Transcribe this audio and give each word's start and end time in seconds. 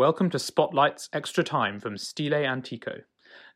Welcome 0.00 0.30
to 0.30 0.38
Spotlight's 0.38 1.10
Extra 1.12 1.44
Time 1.44 1.78
from 1.78 1.98
Stile 1.98 2.32
Antico. 2.32 3.02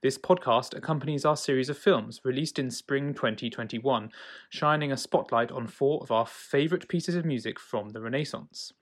This 0.02 0.18
podcast 0.18 0.76
accompanies 0.76 1.24
our 1.24 1.38
series 1.38 1.70
of 1.70 1.78
films 1.78 2.20
released 2.22 2.58
in 2.58 2.70
spring 2.70 3.14
2021, 3.14 4.10
shining 4.50 4.92
a 4.92 4.96
spotlight 4.98 5.50
on 5.50 5.66
four 5.66 6.02
of 6.02 6.10
our 6.10 6.26
favourite 6.26 6.86
pieces 6.86 7.14
of 7.14 7.24
music 7.24 7.58
from 7.58 7.88
the 7.88 8.02
Renaissance. 8.02 8.74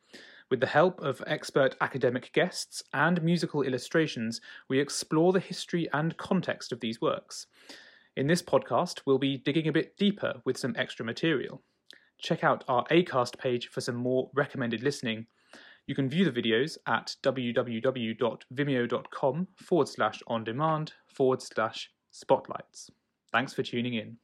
With 0.50 0.58
the 0.58 0.66
help 0.66 1.00
of 1.02 1.22
expert 1.28 1.76
academic 1.80 2.32
guests 2.32 2.82
and 2.92 3.22
musical 3.22 3.62
illustrations, 3.62 4.40
we 4.68 4.80
explore 4.80 5.32
the 5.32 5.38
history 5.38 5.88
and 5.92 6.16
context 6.16 6.72
of 6.72 6.80
these 6.80 7.00
works. 7.00 7.46
In 8.16 8.26
this 8.26 8.42
podcast, 8.42 9.02
we'll 9.06 9.20
be 9.20 9.36
digging 9.36 9.68
a 9.68 9.72
bit 9.72 9.96
deeper 9.96 10.42
with 10.44 10.58
some 10.58 10.74
extra 10.76 11.04
material. 11.04 11.62
Check 12.18 12.42
out 12.42 12.64
our 12.66 12.84
ACAST 12.86 13.38
page 13.38 13.68
for 13.68 13.80
some 13.80 13.94
more 13.94 14.30
recommended 14.34 14.82
listening. 14.82 15.28
You 15.88 15.96
can 15.96 16.08
view 16.08 16.30
the 16.30 16.30
videos 16.30 16.78
at 16.86 17.16
www.vimeo.com 17.24 19.48
forward 19.56 19.88
slash 19.88 20.22
on 20.28 20.44
demand 20.44 20.92
forward 21.08 21.42
slash 21.42 21.90
spotlights. 22.12 22.88
Thanks 23.32 23.52
for 23.52 23.64
tuning 23.64 23.94
in. 23.94 24.18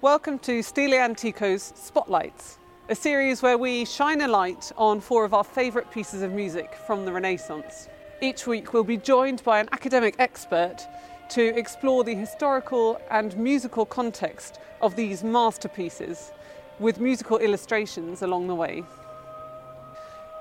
Welcome 0.00 0.38
to 0.38 0.62
Stile 0.62 0.94
Antico's 0.94 1.74
Spotlights, 1.76 2.56
a 2.88 2.94
series 2.94 3.42
where 3.42 3.58
we 3.58 3.84
shine 3.84 4.22
a 4.22 4.28
light 4.28 4.72
on 4.78 5.02
four 5.02 5.26
of 5.26 5.34
our 5.34 5.44
favourite 5.44 5.90
pieces 5.90 6.22
of 6.22 6.32
music 6.32 6.74
from 6.86 7.04
the 7.04 7.12
Renaissance. 7.12 7.90
Each 8.22 8.46
week 8.46 8.72
we'll 8.72 8.84
be 8.84 8.96
joined 8.96 9.44
by 9.44 9.60
an 9.60 9.68
academic 9.72 10.14
expert 10.18 10.78
to 11.28 11.54
explore 11.58 12.04
the 12.04 12.14
historical 12.14 12.98
and 13.10 13.36
musical 13.36 13.84
context 13.84 14.60
of 14.80 14.96
these 14.96 15.22
masterpieces 15.22 16.32
with 16.78 17.00
musical 17.00 17.36
illustrations 17.36 18.22
along 18.22 18.46
the 18.46 18.54
way. 18.54 18.82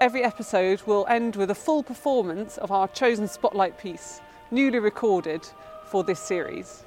Every 0.06 0.24
episode 0.24 0.84
will 0.84 1.08
end 1.10 1.36
with 1.36 1.50
a 1.50 1.56
full 1.56 1.82
performance 1.82 2.60
of 2.60 2.72
our 2.72 2.88
chosen 2.90 3.28
spotlight 3.28 3.76
piece, 3.80 4.22
newly 4.52 4.78
recorded 4.78 5.42
for 5.88 6.04
this 6.04 6.20
series. 6.20 6.85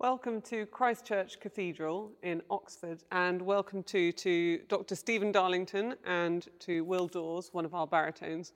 Welcome 0.00 0.40
to 0.42 0.64
Christ 0.64 1.04
Church 1.04 1.38
Cathedral 1.40 2.10
in 2.22 2.40
Oxford, 2.48 3.04
and 3.12 3.42
welcome 3.42 3.82
to, 3.82 4.12
to 4.12 4.60
Dr. 4.66 4.94
Stephen 4.94 5.30
Darlington 5.30 5.94
and 6.06 6.48
to 6.60 6.84
Will 6.84 7.06
Dawes, 7.06 7.50
one 7.52 7.66
of 7.66 7.74
our 7.74 7.86
baritones. 7.86 8.54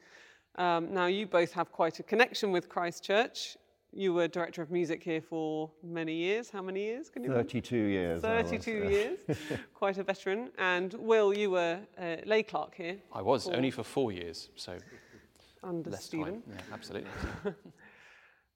Um, 0.56 0.94
now, 0.94 1.04
you 1.04 1.26
both 1.26 1.52
have 1.52 1.70
quite 1.70 2.00
a 2.00 2.02
connection 2.02 2.50
with 2.50 2.70
Christ 2.70 3.04
Church. 3.04 3.58
You 3.92 4.14
were 4.14 4.26
director 4.26 4.62
of 4.62 4.70
music 4.70 5.02
here 5.02 5.20
for 5.20 5.70
many 5.82 6.14
years. 6.14 6.48
How 6.48 6.62
many 6.62 6.82
years? 6.82 7.10
Can 7.10 7.24
you 7.24 7.28
32 7.28 7.76
remember? 7.76 7.92
years. 7.92 8.22
32 8.22 8.70
years. 8.70 9.18
quite 9.74 9.98
a 9.98 10.02
veteran. 10.02 10.48
And 10.56 10.94
Will, 10.94 11.36
you 11.36 11.50
were 11.50 11.78
a 12.00 12.22
lay 12.24 12.42
clerk 12.42 12.74
here. 12.74 12.96
I 13.12 13.20
was, 13.20 13.44
for... 13.44 13.54
only 13.54 13.70
for 13.70 13.82
four 13.82 14.12
years, 14.12 14.48
so 14.56 14.78
under 15.62 15.90
less 15.90 16.06
Stephen. 16.06 16.40
Time. 16.40 16.42
Yeah, 16.48 16.60
absolutely. 16.72 17.10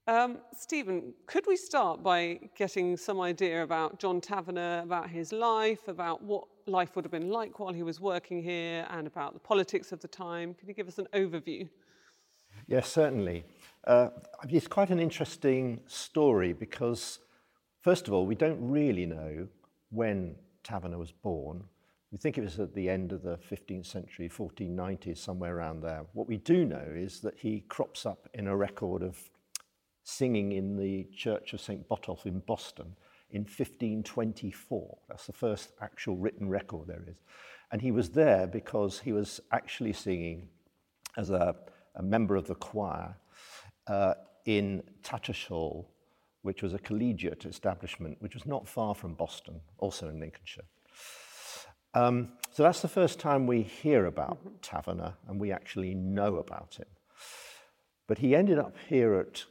Um, 0.09 0.39
Stephen, 0.55 1.13
could 1.27 1.47
we 1.47 1.55
start 1.55 2.03
by 2.03 2.41
getting 2.57 2.97
some 2.97 3.21
idea 3.21 3.63
about 3.63 3.99
John 3.99 4.23
Taverner, 4.23 4.81
about 4.83 5.11
his 5.11 5.35
life, 5.35 5.87
about 5.87 6.23
what 6.23 6.45
life 6.67 6.97
would 6.97 7.05
have 7.05 7.13
been 7.13 7.29
like 7.29 7.61
while 7.61 7.75
he 7.75 7.83
was 7.83 8.01
working 8.01 8.43
here, 8.43 8.87
and 8.89 9.07
about 9.07 9.35
the 9.35 9.39
politics 9.39 9.93
of 9.93 10.01
the 10.01 10.09
time? 10.09 10.55
Can 10.55 10.67
you 10.67 10.73
give 10.73 10.89
us 10.89 10.97
an 10.97 11.09
overview? 11.13 11.69
Yes, 12.67 12.91
certainly. 12.91 13.45
Uh, 13.87 14.09
it's 14.49 14.67
quite 14.67 14.89
an 14.89 14.99
interesting 14.99 15.79
story 15.87 16.55
because, 16.55 17.19
first 17.83 18.09
of 18.09 18.15
all, 18.15 18.25
we 18.25 18.35
don't 18.35 18.59
really 18.63 19.05
know 19.05 19.47
when 19.91 20.37
Taverner 20.65 20.97
was 20.97 21.13
born. 21.13 21.65
We 22.13 22.17
think 22.17 22.39
it 22.39 22.45
was 22.45 22.59
at 22.59 22.75
the 22.75 22.89
end 22.89 23.13
of 23.13 23.21
the 23.23 23.39
15th 23.51 23.85
century, 23.85 24.31
1490s, 24.31 25.19
somewhere 25.19 25.55
around 25.55 25.83
there. 25.83 26.07
What 26.15 26.27
we 26.27 26.39
do 26.39 26.65
know 26.65 26.87
is 26.95 27.21
that 27.21 27.35
he 27.37 27.61
crops 27.69 28.07
up 28.07 28.27
in 28.33 28.47
a 28.47 28.57
record 28.57 29.03
of 29.03 29.19
singing 30.09 30.53
in 30.53 30.75
the 30.75 31.07
Church 31.15 31.53
of 31.53 31.61
St. 31.61 31.87
Botolph 31.87 32.25
in 32.25 32.39
Boston 32.41 32.97
in 33.31 33.43
1524. 33.43 34.99
That's 35.07 35.27
the 35.27 35.35
first 35.35 35.73
actual 35.83 36.17
written 36.17 36.49
record 36.49 36.89
there 36.89 37.05
is. 37.07 37.19
And 37.71 37.83
he 37.83 37.91
was 37.91 38.09
there 38.09 38.47
because 38.47 39.01
he 39.01 39.13
was 39.13 39.39
actually 39.53 39.93
singing 39.93 40.49
as 41.19 41.29
a, 41.29 41.55
a 41.95 42.03
member 42.03 42.37
of 42.37 42.47
the 42.47 42.55
choir 42.55 43.17
uh, 43.87 44.15
in 44.47 44.83
Tattershall, 45.03 45.85
which 46.41 46.63
was 46.63 46.73
a 46.73 46.79
collegiate 46.79 47.45
establishment, 47.45 48.17
which 48.21 48.33
was 48.33 48.47
not 48.47 48.67
far 48.67 48.95
from 48.95 49.13
Boston, 49.13 49.61
also 49.77 50.09
in 50.09 50.21
Lincolnshire. 50.21 50.65
Um, 51.93 52.33
so 52.51 52.63
that's 52.63 52.81
the 52.81 52.89
first 52.89 53.21
time 53.21 53.47
we 53.47 53.61
hear 53.61 54.07
about 54.07 54.39
mm-hmm. 54.39 54.57
Taverner 54.63 55.15
and 55.29 55.39
we 55.39 55.53
actually 55.53 55.95
know 55.95 56.37
about 56.37 56.77
him. 56.79 56.89
But 58.07 58.19
he 58.19 58.35
ended 58.35 58.59
up 58.59 58.75
here 58.89 59.15
at 59.17 59.45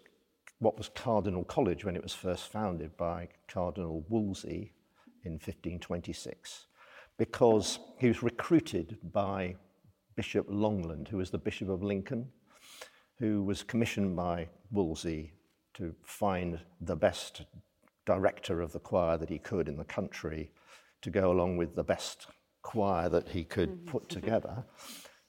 what 0.60 0.78
was 0.78 0.90
Cardinal 0.90 1.44
College 1.44 1.86
when 1.86 1.96
it 1.96 2.04
was 2.04 2.14
first 2.14 2.52
founded 2.52 2.96
by 2.98 3.30
Cardinal 3.48 4.06
Wolsey 4.10 4.74
in 5.24 5.34
1526, 5.34 6.68
because 7.18 7.80
he 8.00 8.08
was 8.08 8.24
recruited 8.24 8.98
by 9.12 9.56
Bishop 10.16 10.48
Longland, 10.50 11.08
who 11.08 11.18
was 11.18 11.30
the 11.30 11.38
Bishop 11.38 11.70
of 11.70 11.84
Lincoln, 11.84 12.28
who 13.20 13.44
was 13.44 13.64
commissioned 13.64 14.16
by 14.16 14.48
Wolsey 14.72 15.32
to 15.76 15.94
find 16.04 16.60
the 16.82 16.96
best 16.96 17.44
director 18.06 18.62
of 18.62 18.72
the 18.72 18.80
choir 18.80 19.18
that 19.18 19.30
he 19.30 19.38
could 19.38 19.68
in 19.68 19.78
the 19.78 19.84
country 19.84 20.50
to 21.02 21.12
go 21.12 21.32
along 21.32 21.58
with 21.58 21.76
the 21.76 21.84
best 21.84 22.28
choir 22.64 23.10
that 23.10 23.30
he 23.30 23.44
could 23.44 23.70
mm-hmm. 23.70 23.86
put 23.86 24.10
together 24.10 24.64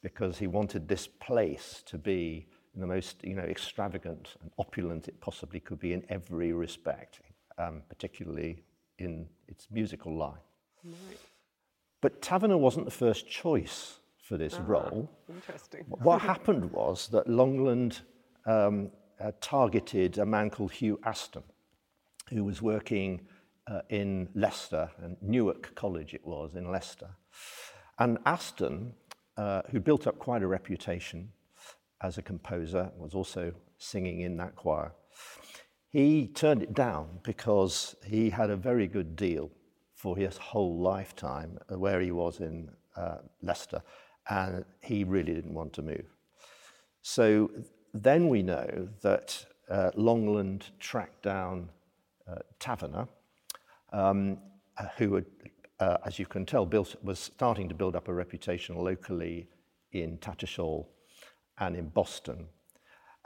because 0.03 0.38
he 0.38 0.47
wanted 0.47 0.88
this 0.88 1.06
place 1.06 1.83
to 1.87 1.99
be 1.99 2.47
in 2.78 2.81
the 2.81 2.87
most 2.87 3.25
you 3.25 3.34
know, 3.34 3.43
extravagant 3.43 4.37
and 4.41 4.53
opulent 4.56 5.09
it 5.09 5.21
possibly 5.21 5.59
could 5.59 5.81
be 5.81 5.93
in 5.93 6.05
every 6.11 6.53
respect, 6.53 7.19
um, 7.59 7.83
particularly 7.89 8.62
in 9.00 9.27
its 9.49 9.66
musical 9.72 10.16
line. 10.16 10.39
Right. 10.84 11.19
But 12.00 12.22
Taverner 12.22 12.56
wasn't 12.56 12.84
the 12.84 12.93
first 12.93 13.28
choice 13.28 13.99
for 14.22 14.37
this 14.37 14.55
ah, 14.55 14.65
role. 14.65 15.11
Interesting. 15.28 15.87
what 15.88 16.22
happened 16.22 16.71
was 16.71 17.09
that 17.09 17.27
Longland 17.27 18.03
um, 18.47 18.93
uh, 19.19 19.33
targeted 19.41 20.19
a 20.19 20.27
man 20.27 20.49
called 20.49 20.71
Hugh 20.71 21.00
Aston, 21.03 21.43
who 22.31 22.44
was 22.44 22.62
working 22.62 23.22
uh, 23.67 23.81
in 23.88 24.28
Leicester, 24.37 24.88
and 25.03 25.17
Newarke 25.21 25.75
College 25.75 26.15
it 26.15 26.25
was 26.25 26.55
in 26.55 26.71
Leicester. 26.71 27.09
And 27.99 28.19
Aston, 28.25 28.94
uh, 29.37 29.62
who 29.72 29.81
built 29.81 30.06
up 30.06 30.21
quite 30.21 30.44
a 30.44 30.47
reputation, 30.47 31.33
as 32.03 32.19
a 32.19 32.22
composer, 32.22 32.91
was 32.97 33.14
also 33.14 33.53
singing 33.78 34.20
in 34.20 34.36
that 34.36 34.56
choir. 34.56 34.92
He 35.91 36.28
turned 36.28 36.62
it 36.62 36.75
down 36.75 37.20
because 37.22 37.97
he 38.04 38.31
had 38.31 38.50
a 38.50 38.56
very 38.56 38.86
good 38.86 39.16
deal 39.16 39.50
for 39.94 40.16
his 40.16 40.37
whole 40.37 40.78
lifetime 40.78 41.58
uh, 41.73 41.78
where 41.78 42.00
he 42.00 42.12
was 42.12 42.40
in 42.40 42.70
uh, 42.96 43.19
Leicester, 43.43 43.82
and 44.28 44.64
he 44.81 45.05
really 45.05 45.34
didn't 45.34 45.55
want 45.55 45.73
to 45.73 45.82
move. 45.82 46.05
So 47.02 47.50
then 47.94 48.28
we 48.28 48.43
know 48.43 48.88
that 49.02 49.44
uh, 49.70 49.90
Longland 49.96 50.67
tracked 50.78 51.23
down 51.23 51.69
uh, 52.28 52.37
Taverner, 52.61 53.08
um, 53.93 54.38
uh, 54.76 54.87
who 54.99 55.14
had, 55.14 55.26
uh, 55.81 55.96
as 56.05 56.19
you 56.19 56.26
can 56.26 56.44
tell, 56.44 56.67
built, 56.67 56.94
was 57.02 57.19
starting 57.19 57.69
to 57.69 57.75
build 57.75 57.96
up 57.96 58.08
a 58.08 58.12
reputation 58.12 58.76
locally 58.76 59.49
in 59.93 60.19
Tattershall 60.19 60.87
and 61.60 61.76
in 61.76 61.88
Boston. 61.88 62.46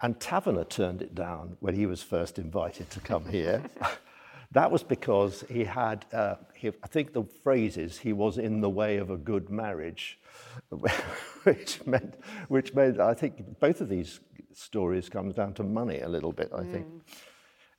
And 0.02 0.18
Taverner 0.18 0.64
turned 0.64 1.00
it 1.00 1.14
down 1.14 1.56
when 1.60 1.74
he 1.74 1.86
was 1.86 2.02
first 2.02 2.38
invited 2.38 2.90
to 2.90 3.00
come 3.00 3.24
here. 3.26 3.62
that 4.52 4.70
was 4.70 4.82
because 4.82 5.44
he 5.48 5.64
had, 5.64 6.04
uh, 6.12 6.36
he, 6.54 6.68
I 6.82 6.86
think 6.88 7.12
the 7.12 7.24
phrase 7.42 7.76
is, 7.76 7.98
he 7.98 8.12
was 8.12 8.38
in 8.38 8.60
the 8.60 8.70
way 8.70 8.96
of 8.96 9.10
a 9.10 9.16
good 9.16 9.48
marriage, 9.48 10.18
which 11.44 11.86
meant, 11.86 12.14
which 12.48 12.74
meant, 12.74 12.98
I 12.98 13.14
think 13.14 13.60
both 13.60 13.80
of 13.80 13.88
these 13.88 14.20
stories 14.52 15.08
comes 15.08 15.34
down 15.34 15.54
to 15.54 15.62
money 15.62 16.00
a 16.00 16.08
little 16.08 16.32
bit, 16.32 16.50
I 16.54 16.64
think. 16.64 16.86
Mm. 16.86 17.00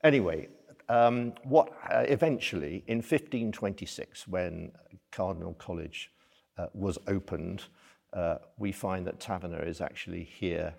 Anyway, 0.02 0.48
um, 0.88 1.32
what 1.44 1.72
uh, 1.90 2.04
eventually, 2.08 2.84
in 2.86 2.98
1526, 2.98 4.28
when 4.28 4.72
Cardinal 5.12 5.54
College 5.54 6.10
uh, 6.58 6.66
was 6.74 6.98
opened, 7.06 7.64
uh, 8.14 8.38
we 8.58 8.72
find 8.72 9.06
that 9.06 9.20
Taverner 9.20 9.66
is 9.66 9.80
actually 9.80 10.24
here 10.24 10.74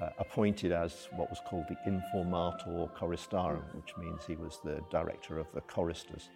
uh, 0.00 0.08
appointed 0.18 0.72
as 0.72 1.08
what 1.16 1.30
was 1.30 1.40
called 1.46 1.64
the 1.68 1.76
Informator 1.90 2.92
Choristarum, 2.96 3.62
which 3.74 3.96
means 3.96 4.24
he 4.26 4.36
was 4.36 4.58
the 4.64 4.80
director 4.90 5.38
of 5.38 5.46
the 5.54 5.60
choristers. 5.62 6.28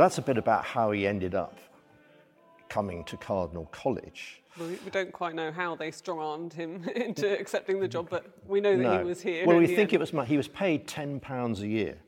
That's 0.00 0.16
a 0.16 0.22
bit 0.22 0.38
about 0.38 0.64
how 0.64 0.92
he 0.92 1.06
ended 1.06 1.34
up 1.34 1.58
coming 2.70 3.04
to 3.04 3.18
Cardinal 3.18 3.66
College. 3.66 4.42
We, 4.58 4.68
we 4.82 4.90
don't 4.90 5.12
quite 5.12 5.34
know 5.34 5.52
how 5.52 5.76
they 5.76 5.90
strong-armed 5.90 6.54
him 6.54 6.88
into 6.96 7.38
accepting 7.38 7.80
the 7.80 7.86
job, 7.86 8.08
but 8.08 8.24
we 8.46 8.62
know 8.62 8.78
that 8.78 8.82
No. 8.82 8.98
he 8.98 9.04
was 9.04 9.20
here. 9.20 9.46
Well, 9.46 9.58
we 9.58 9.66
think 9.66 9.92
end. 9.92 9.92
it 9.92 10.00
was 10.00 10.26
he 10.26 10.38
was 10.38 10.48
paid 10.48 10.88
ten 10.88 11.20
pounds 11.20 11.60
a 11.60 11.66
year, 11.66 11.98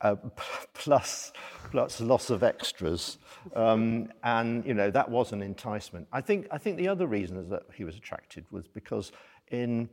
uh, 0.00 0.16
plus 0.74 1.32
plus 1.70 2.00
lots 2.00 2.30
of 2.30 2.42
extras, 2.42 3.18
um, 3.54 4.08
and 4.24 4.66
you 4.66 4.74
know 4.74 4.90
that 4.90 5.08
was 5.08 5.30
an 5.30 5.40
enticement. 5.40 6.08
I 6.12 6.22
think 6.22 6.48
I 6.50 6.58
think 6.58 6.78
the 6.78 6.88
other 6.88 7.06
reason 7.06 7.36
is 7.36 7.48
that 7.50 7.62
he 7.72 7.84
was 7.84 7.94
attracted 7.94 8.44
was 8.50 8.66
because 8.66 9.12
in 9.52 9.88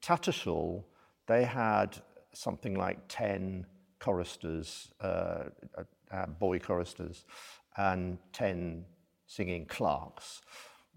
Tattershall 0.00 0.84
they 1.26 1.44
had 1.44 1.98
something 2.32 2.74
like 2.74 2.98
ten 3.08 3.66
choristers, 3.98 4.90
uh, 5.02 5.44
uh, 6.14 6.26
boy 6.26 6.58
choristers, 6.58 7.24
and 7.76 8.18
ten 8.32 8.84
singing 9.26 9.66
clerks, 9.66 10.42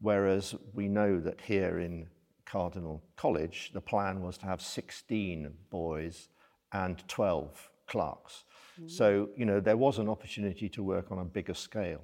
whereas 0.01 0.55
we 0.73 0.87
know 0.87 1.19
that 1.19 1.41
here 1.41 1.79
in 1.79 2.07
Cardinal 2.45 3.03
College, 3.15 3.71
the 3.73 3.81
plan 3.81 4.21
was 4.21 4.37
to 4.37 4.45
have 4.45 4.61
16 4.61 5.51
boys 5.69 6.29
and 6.71 7.03
12 7.07 7.69
clerks. 7.87 8.43
So, 8.85 9.29
you 9.35 9.45
know, 9.45 9.59
there 9.59 9.75
was 9.75 9.97
an 9.97 10.07
opportunity 10.07 10.69
to 10.69 10.83
work 10.83 11.11
on 11.11 11.17
a 11.19 11.25
bigger 11.25 11.55
scale. 11.55 12.01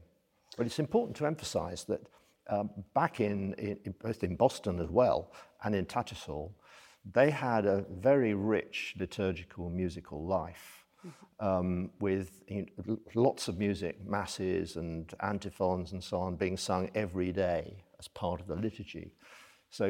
But 0.57 0.65
it's 0.65 0.79
important 0.79 1.15
to 1.17 1.27
emphasize 1.27 1.83
that 1.85 2.01
um, 2.49 2.71
back 2.95 3.21
in, 3.21 3.53
in, 3.53 3.77
in- 3.85 3.95
both 4.01 4.23
in 4.23 4.35
Boston 4.35 4.79
as 4.79 4.89
well 4.89 5.31
and 5.63 5.75
in 5.75 5.85
Tattershall, 5.85 6.51
they 7.13 7.29
had 7.29 7.65
a 7.65 7.85
very 7.91 8.33
rich 8.33 8.95
liturgical 8.97 9.69
musical 9.69 10.25
life 10.25 10.82
um, 11.39 11.89
with 11.99 12.41
you 12.47 12.65
know, 12.85 12.97
lots 13.15 13.47
of 13.47 13.57
music, 13.57 13.97
masses 14.05 14.75
and 14.75 15.13
antiphons 15.21 15.91
and 15.91 16.03
so 16.03 16.17
on 16.17 16.35
being 16.35 16.57
sung 16.57 16.89
every 16.95 17.31
day 17.31 17.83
as 17.99 18.07
part 18.07 18.39
of 18.39 18.47
the 18.47 18.55
liturgy. 18.55 19.11
So, 19.69 19.87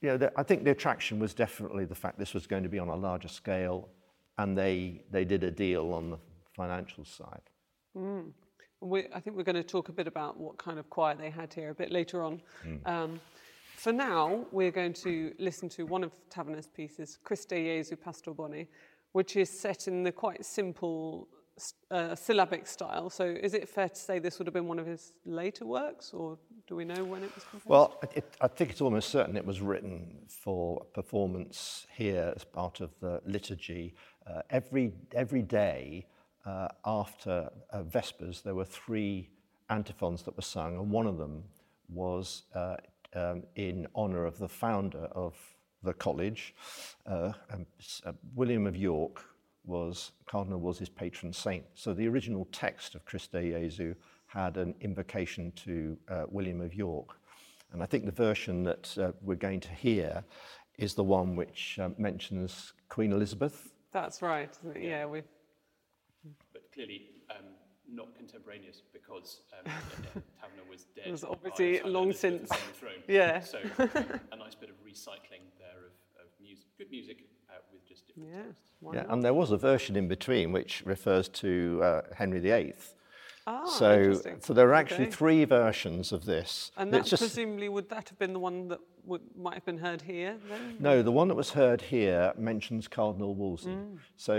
you 0.00 0.08
know, 0.08 0.16
the, 0.16 0.32
I 0.36 0.42
think 0.42 0.64
the 0.64 0.70
attraction 0.70 1.18
was 1.18 1.34
definitely 1.34 1.84
the 1.84 1.94
fact 1.94 2.18
this 2.18 2.34
was 2.34 2.46
going 2.46 2.62
to 2.62 2.68
be 2.68 2.78
on 2.78 2.88
a 2.88 2.96
larger 2.96 3.28
scale, 3.28 3.88
and 4.38 4.56
they, 4.56 5.02
they 5.10 5.24
did 5.24 5.42
a 5.44 5.50
deal 5.50 5.92
on 5.92 6.10
the 6.10 6.18
financial 6.56 7.04
side. 7.04 7.40
We, 8.80 9.06
I 9.14 9.20
think 9.20 9.36
we're 9.36 9.44
going 9.44 9.56
to 9.56 9.62
talk 9.62 9.88
a 9.88 9.92
bit 9.92 10.06
about 10.06 10.38
what 10.38 10.58
kind 10.58 10.78
of 10.78 10.90
choir 10.90 11.14
they 11.14 11.30
had 11.30 11.54
here 11.54 11.70
a 11.70 11.74
bit 11.74 11.92
later 11.92 12.22
on. 12.22 12.42
Um, 12.84 13.20
for 13.76 13.92
now, 13.92 14.44
we're 14.52 14.70
going 14.70 14.92
to 14.94 15.32
listen 15.38 15.68
to 15.70 15.84
one 15.86 16.04
of 16.04 16.12
Taverner's 16.30 16.66
pieces, 16.68 17.18
Christe 17.24 17.50
Jesu 17.50 17.96
Pastor 17.96 18.32
Bone, 18.32 18.66
which 19.12 19.36
is 19.36 19.50
set 19.50 19.88
in 19.88 20.02
the 20.02 20.12
quite 20.12 20.44
simple 20.44 21.28
uh, 21.90 22.14
syllabic 22.14 22.66
style. 22.66 23.10
So 23.10 23.24
is 23.24 23.54
it 23.54 23.68
fair 23.68 23.88
to 23.88 23.96
say 23.96 24.18
this 24.18 24.38
would 24.38 24.46
have 24.46 24.54
been 24.54 24.66
one 24.66 24.78
of 24.78 24.86
his 24.86 25.12
later 25.24 25.66
works, 25.66 26.12
or 26.12 26.38
do 26.66 26.74
we 26.76 26.84
know 26.84 27.04
when 27.04 27.22
it 27.22 27.34
was 27.34 27.44
composed? 27.44 27.68
Well, 27.68 28.00
it, 28.14 28.24
I 28.40 28.48
think 28.48 28.70
it's 28.70 28.80
almost 28.80 29.10
certain 29.10 29.36
it 29.36 29.44
was 29.44 29.60
written 29.60 30.18
for 30.28 30.84
performance 30.94 31.86
here 31.94 32.32
as 32.34 32.44
part 32.44 32.80
of 32.80 32.90
the 33.00 33.20
liturgy. 33.26 33.94
Uh, 34.26 34.42
every, 34.50 34.92
every 35.14 35.42
day 35.42 36.06
uh, 36.46 36.68
after 36.84 37.50
uh, 37.70 37.82
Vespers, 37.82 38.42
there 38.42 38.54
were 38.54 38.64
three 38.64 39.28
antiphons 39.68 40.22
that 40.22 40.36
were 40.36 40.42
sung, 40.42 40.78
and 40.78 40.90
one 40.90 41.06
of 41.06 41.18
them 41.18 41.44
was 41.88 42.44
uh, 42.54 42.76
um, 43.14 43.42
in 43.56 43.86
honour 43.94 44.24
of 44.24 44.38
the 44.38 44.48
founder 44.48 45.06
of 45.12 45.34
the 45.82 45.92
college. 45.94 46.54
Uh, 47.06 47.32
um, 47.52 47.66
s- 47.80 48.02
uh, 48.06 48.12
William 48.34 48.66
of 48.66 48.76
York 48.76 49.24
was, 49.64 50.12
Cardinal 50.26 50.60
was 50.60 50.78
his 50.78 50.88
patron 50.88 51.32
saint. 51.32 51.64
So 51.74 51.94
the 51.94 52.08
original 52.08 52.46
text 52.52 52.94
of 52.94 53.04
Christe 53.04 53.32
Jesu 53.32 53.94
had 54.26 54.56
an 54.56 54.74
invocation 54.80 55.52
to 55.56 55.96
uh, 56.08 56.24
William 56.28 56.60
of 56.60 56.74
York. 56.74 57.16
And 57.72 57.82
I 57.82 57.86
think 57.86 58.04
the 58.04 58.12
version 58.12 58.62
that 58.64 58.96
uh, 58.98 59.12
we're 59.22 59.34
going 59.34 59.60
to 59.60 59.70
hear 59.70 60.24
is 60.78 60.94
the 60.94 61.04
one 61.04 61.36
which 61.36 61.78
uh, 61.80 61.90
mentions 61.98 62.72
Queen 62.88 63.12
Elizabeth. 63.12 63.72
That's 63.92 64.22
right. 64.22 64.50
isn't 64.64 64.76
it? 64.76 64.82
Yeah, 64.88 65.06
we. 65.06 65.22
but 66.52 66.62
clearly 66.72 67.10
um, 67.30 67.44
not 67.90 68.14
contemporaneous 68.16 68.82
because 68.92 69.40
um, 69.58 69.64
Taverner 70.40 70.68
was 70.70 70.86
dead. 70.96 71.06
It 71.06 71.10
was 71.12 71.24
obviously 71.24 71.80
long 71.82 72.12
since. 72.12 72.48
was 72.48 72.52
on 72.52 72.58
the 72.68 72.78
throne. 72.78 72.92
Yeah. 73.08 73.40
So 73.40 73.58
a 74.32 74.36
nice 74.36 74.54
bit 74.54 74.70
of 74.70 74.76
recycling 74.84 75.44
there 75.58 75.86
of, 75.86 76.24
of 76.24 76.28
music, 76.40 76.66
good 76.82 76.90
music 76.90 77.18
uh, 77.48 77.54
with 77.72 77.86
just 77.88 78.06
different 78.06 78.28
Yeah. 78.30 78.42
texts. 78.42 78.58
Yeah, 78.94 79.04
and 79.12 79.22
there 79.22 79.34
was 79.34 79.52
a 79.52 79.56
version 79.56 79.94
in 79.96 80.08
between 80.08 80.50
which 80.50 80.82
refers 80.84 81.28
to 81.28 81.80
uh, 81.82 82.02
Henry 82.16 82.40
VIII. 82.40 82.74
Ah, 83.46 83.64
so, 83.66 84.20
so 84.40 84.52
there 84.54 84.68
are 84.68 84.74
actually 84.74 85.06
Okay. 85.06 85.10
three 85.16 85.44
versions 85.44 86.12
of 86.12 86.24
this. 86.24 86.70
And 86.76 86.92
It's 86.94 87.10
that 87.10 87.18
presumably 87.20 87.68
would 87.68 87.88
that 87.90 88.08
have 88.08 88.18
been 88.18 88.32
the 88.32 88.38
one 88.40 88.68
that 88.68 88.80
would, 89.04 89.20
might 89.36 89.54
have 89.54 89.64
been 89.64 89.78
heard 89.78 90.02
here 90.02 90.36
then? 90.48 90.76
No, 90.80 91.02
the 91.02 91.10
one 91.12 91.28
that 91.28 91.34
was 91.36 91.50
heard 91.50 91.80
here 91.80 92.32
mentions 92.36 92.86
Cardinal 92.88 93.34
Wolsey. 93.34 93.70
Mm. 93.70 93.98
So 94.16 94.34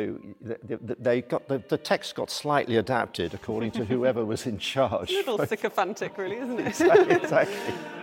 th- 0.45 0.59
th- 0.67 0.79
th- 0.87 0.99
they 0.99 1.21
got 1.21 1.47
the, 1.47 1.61
the 1.69 1.77
text 1.77 2.15
got 2.15 2.29
slightly 2.29 2.77
adapted 2.77 3.33
according 3.33 3.71
to 3.71 3.85
whoever 3.85 4.23
was 4.25 4.45
in 4.45 4.57
charge. 4.73 5.11
It's 5.11 5.27
A 5.27 5.31
little 5.31 5.45
sycophantic, 5.45 6.17
really, 6.17 6.37
isn't 6.37 6.59
it? 6.59 6.67
exactly. 6.67 7.73
Um, 7.73 8.02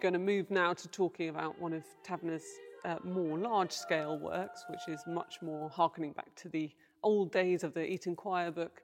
going 0.00 0.14
to 0.14 0.18
move 0.18 0.50
now 0.50 0.72
to 0.72 0.88
talking 0.88 1.28
about 1.28 1.60
one 1.60 1.72
of 1.72 1.84
Taverner's 2.02 2.44
uh, 2.84 2.96
more 3.04 3.38
large-scale 3.38 4.18
works, 4.18 4.64
which 4.68 4.88
is 4.88 5.02
much 5.06 5.42
more 5.42 5.68
harkening 5.68 6.12
back 6.12 6.34
to 6.36 6.48
the 6.48 6.70
old 7.02 7.30
days 7.30 7.62
of 7.62 7.74
the 7.74 7.84
Eton 7.84 8.16
Choir 8.16 8.50
book. 8.50 8.82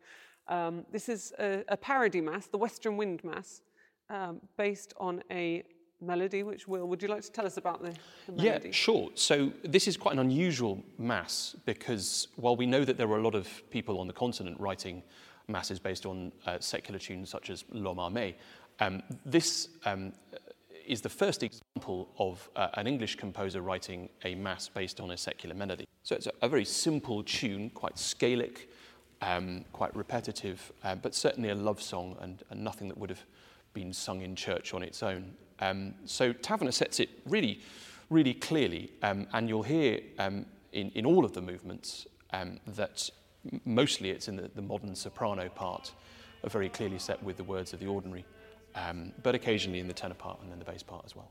Um, 0.49 0.85
this 0.93 1.09
is 1.09 1.33
a, 1.39 1.65
a 1.69 1.77
parody 1.77 2.21
mass, 2.21 2.47
the 2.47 2.59
Western 2.59 2.97
Wind 2.97 3.25
Mass, 3.25 3.63
um, 4.11 4.41
based 4.57 4.95
on 4.99 5.23
a 5.31 5.65
melody. 6.01 6.43
Which 6.43 6.69
Will, 6.69 6.87
would 6.87 7.03
you 7.03 7.09
like 7.09 7.23
to 7.23 7.33
tell 7.33 7.47
us 7.47 7.57
about 7.57 7.83
the, 7.83 7.95
the 8.29 8.43
Yeah, 8.43 8.59
sure. 8.71 9.11
So 9.15 9.53
this 9.65 9.89
is 9.89 9.97
quite 9.97 10.13
an 10.13 10.21
unusual 10.21 10.85
mass 10.99 11.57
because 11.65 12.29
while 12.37 12.55
we 12.55 12.67
know 12.67 12.85
that 12.85 12.97
there 12.97 13.09
were 13.09 13.19
a 13.19 13.23
lot 13.23 13.35
of 13.35 13.49
people 13.71 13.99
on 13.99 14.07
the 14.07 14.13
continent 14.13 14.61
writing 14.61 15.03
masses 15.49 15.79
based 15.79 16.07
on 16.07 16.33
uh, 16.47 16.59
secular 16.61 16.99
tunes 16.99 17.31
such 17.31 17.51
as 17.51 17.65
L'Homme 17.71 17.99
Armé, 17.99 18.35
um, 18.81 19.03
this 19.25 19.69
um, 19.85 20.13
is 20.87 21.01
the 21.01 21.09
first 21.09 21.43
example 21.43 22.09
of 22.19 22.49
uh, 22.57 22.69
an 22.75 22.87
English 22.87 23.17
composer 23.17 23.61
writing 23.61 24.09
a 24.25 24.35
mass 24.35 24.69
based 24.69 25.01
on 25.01 25.11
a 25.11 25.17
secular 25.17 25.55
melody. 25.55 25.87
So 26.03 26.15
it's 26.15 26.27
a, 26.27 26.33
a 26.43 26.49
very 26.49 26.65
simple 26.65 27.23
tune, 27.23 27.71
quite 27.71 27.97
scalic, 27.97 28.67
um, 29.23 29.65
quite 29.73 29.95
repetitive, 29.97 30.73
uh, 30.85 30.95
but 30.95 31.15
certainly 31.15 31.51
a 31.51 31.55
love 31.55 31.83
song 31.83 32.17
and, 32.21 32.43
and 32.51 32.63
nothing 32.63 32.89
that 32.89 32.99
would 32.99 33.11
have 33.11 33.25
been 33.75 33.93
sung 33.93 34.23
in 34.23 34.37
church 34.37 34.75
on 34.75 34.83
its 34.83 35.03
own. 35.03 35.33
Um, 35.61 35.95
so 36.05 36.33
Taverner 36.33 36.73
sets 36.73 37.01
it 37.01 37.09
really, 37.27 37.61
really 38.11 38.35
clearly, 38.35 38.91
um, 39.03 39.27
and 39.33 39.49
you'll 39.49 39.63
hear 39.63 40.01
um, 40.19 40.47
in, 40.73 40.91
in 40.91 41.07
all 41.07 41.25
of 41.25 41.33
the 41.33 41.41
movements 41.41 42.07
um, 42.33 42.59
that 42.67 43.09
mostly 43.65 44.11
it's 44.11 44.29
in 44.29 44.37
the, 44.37 44.51
the 44.55 44.63
modern 44.63 44.95
soprano 44.95 45.49
part, 45.49 45.93
are 46.45 46.51
very 46.51 46.69
clearly 46.69 46.99
set 46.99 47.23
with 47.23 47.37
the 47.37 47.45
words 47.45 47.73
of 47.73 47.81
the 47.81 47.87
ordinary, 47.87 48.25
um, 48.77 49.13
but 49.23 49.35
occasionally 49.35 49.81
in 49.81 49.89
the 49.89 49.95
tenor 49.95 50.15
part 50.15 50.41
and 50.43 50.51
then 50.51 50.59
the 50.59 50.65
bass 50.65 50.83
part 50.83 51.05
as 51.05 51.15
well. 51.17 51.31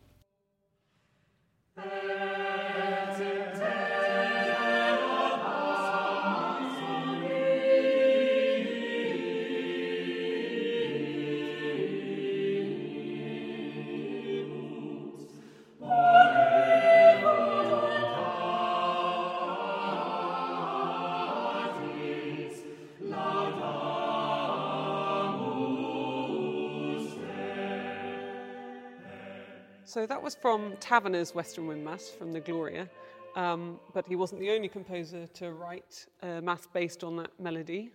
So 29.96 30.06
that 30.06 30.22
was 30.22 30.36
from 30.36 30.76
Taverner's 30.82 31.34
Western 31.34 31.68
Wind 31.68 31.86
Mass 31.86 32.10
from 32.10 32.34
the 32.34 32.42
Gloria, 32.42 32.90
um, 33.38 33.80
but 33.94 34.06
he 34.06 34.18
wasn't 34.18 34.42
the 34.42 34.50
only 34.50 34.68
composer 34.68 35.26
to 35.26 35.54
write 35.54 36.06
a 36.22 36.42
mass 36.42 36.68
based 36.74 37.02
on 37.02 37.16
that 37.16 37.32
melody. 37.40 37.92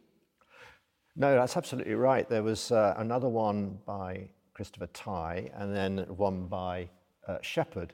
No, 1.15 1.35
that's 1.35 1.59
absolutely 1.59 1.93
right. 1.93 2.27
There 2.27 2.43
was 2.43 2.73
uh, 2.73 2.95
another 2.97 3.29
one 3.29 3.81
by 3.85 4.31
Christopher 4.55 4.87
Tye, 4.95 5.51
and 5.53 5.77
then 5.77 6.07
one 6.09 6.47
by 6.47 6.89
uh, 7.29 7.37
Sheppard. 7.43 7.93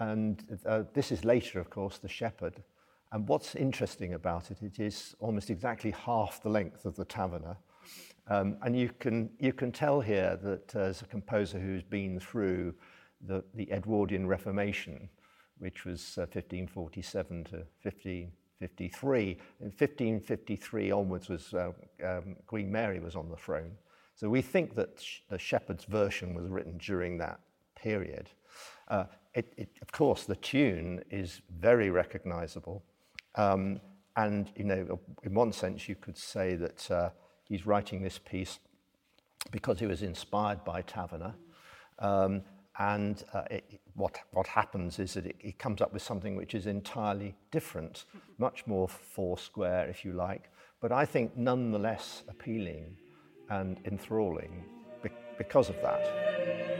And 0.00 0.58
uh, 0.66 0.82
this 0.92 1.12
is 1.12 1.24
later, 1.24 1.60
of 1.60 1.70
course, 1.70 1.98
the 1.98 2.08
Sheppard. 2.08 2.64
And 3.12 3.28
what's 3.28 3.54
interesting 3.54 4.14
about 4.14 4.50
it, 4.50 4.60
it 4.60 4.80
is 4.80 5.14
almost 5.20 5.50
exactly 5.50 5.92
half 5.92 6.42
the 6.42 6.48
length 6.48 6.84
of 6.84 6.96
the 6.96 7.04
Taverner. 7.04 7.56
Um, 8.26 8.56
and 8.62 8.76
you 8.76 8.90
can, 8.98 9.30
you 9.38 9.52
can 9.52 9.70
tell 9.70 10.00
here 10.00 10.36
that 10.42 10.74
uh, 10.74 10.80
as 10.80 11.02
a 11.02 11.06
composer 11.06 11.60
who's 11.60 11.84
been 11.84 12.18
through 12.18 12.74
the, 13.26 13.44
the 13.54 13.70
Edwardian 13.72 14.26
Reformation, 14.26 15.08
which 15.58 15.84
was 15.84 16.18
uh, 16.18 16.22
1547 16.22 17.44
to 17.44 17.56
1553. 17.82 19.30
In 19.60 19.66
1553 19.66 20.90
onwards 20.90 21.28
was 21.28 21.54
uh, 21.54 21.72
um, 22.04 22.36
Queen 22.46 22.70
Mary 22.70 23.00
was 23.00 23.16
on 23.16 23.28
the 23.28 23.36
throne. 23.36 23.72
So 24.14 24.28
we 24.28 24.42
think 24.42 24.74
that 24.76 25.00
sh- 25.00 25.20
the 25.28 25.38
Sheppard's 25.38 25.84
version 25.84 26.34
was 26.34 26.48
written 26.48 26.78
during 26.78 27.18
that 27.18 27.40
period. 27.74 28.30
Uh, 28.88 29.04
it, 29.34 29.52
it, 29.56 29.68
of 29.82 29.92
course, 29.92 30.24
the 30.24 30.36
tune 30.36 31.02
is 31.10 31.42
very 31.58 31.90
recognizable. 31.90 32.82
Um, 33.34 33.80
and, 34.16 34.50
you 34.56 34.64
know, 34.64 34.98
in 35.22 35.34
one 35.34 35.52
sense, 35.52 35.88
you 35.88 35.94
could 35.94 36.16
say 36.16 36.54
that 36.56 36.90
uh, 36.90 37.10
he's 37.44 37.66
writing 37.66 38.02
this 38.02 38.18
piece 38.18 38.58
because 39.50 39.78
he 39.78 39.86
was 39.86 40.02
inspired 40.02 40.64
by 40.64 40.82
Taverner. 40.82 41.34
Um, 41.98 42.42
and 42.78 43.24
uh, 43.32 43.42
it, 43.50 43.80
what, 43.94 44.18
what 44.32 44.46
happens 44.46 44.98
is 44.98 45.14
that 45.14 45.26
it, 45.26 45.36
it 45.40 45.58
comes 45.58 45.80
up 45.80 45.92
with 45.92 46.02
something 46.02 46.36
which 46.36 46.54
is 46.54 46.66
entirely 46.66 47.34
different, 47.50 48.04
much 48.38 48.66
more 48.66 48.88
four 48.88 49.38
square, 49.38 49.88
if 49.88 50.04
you 50.04 50.12
like, 50.12 50.50
but 50.80 50.92
I 50.92 51.04
think 51.04 51.36
nonetheless 51.36 52.22
appealing 52.28 52.96
and 53.48 53.80
enthralling 53.84 54.64
be- 55.02 55.10
because 55.38 55.70
of 55.70 55.76
that. 55.82 56.75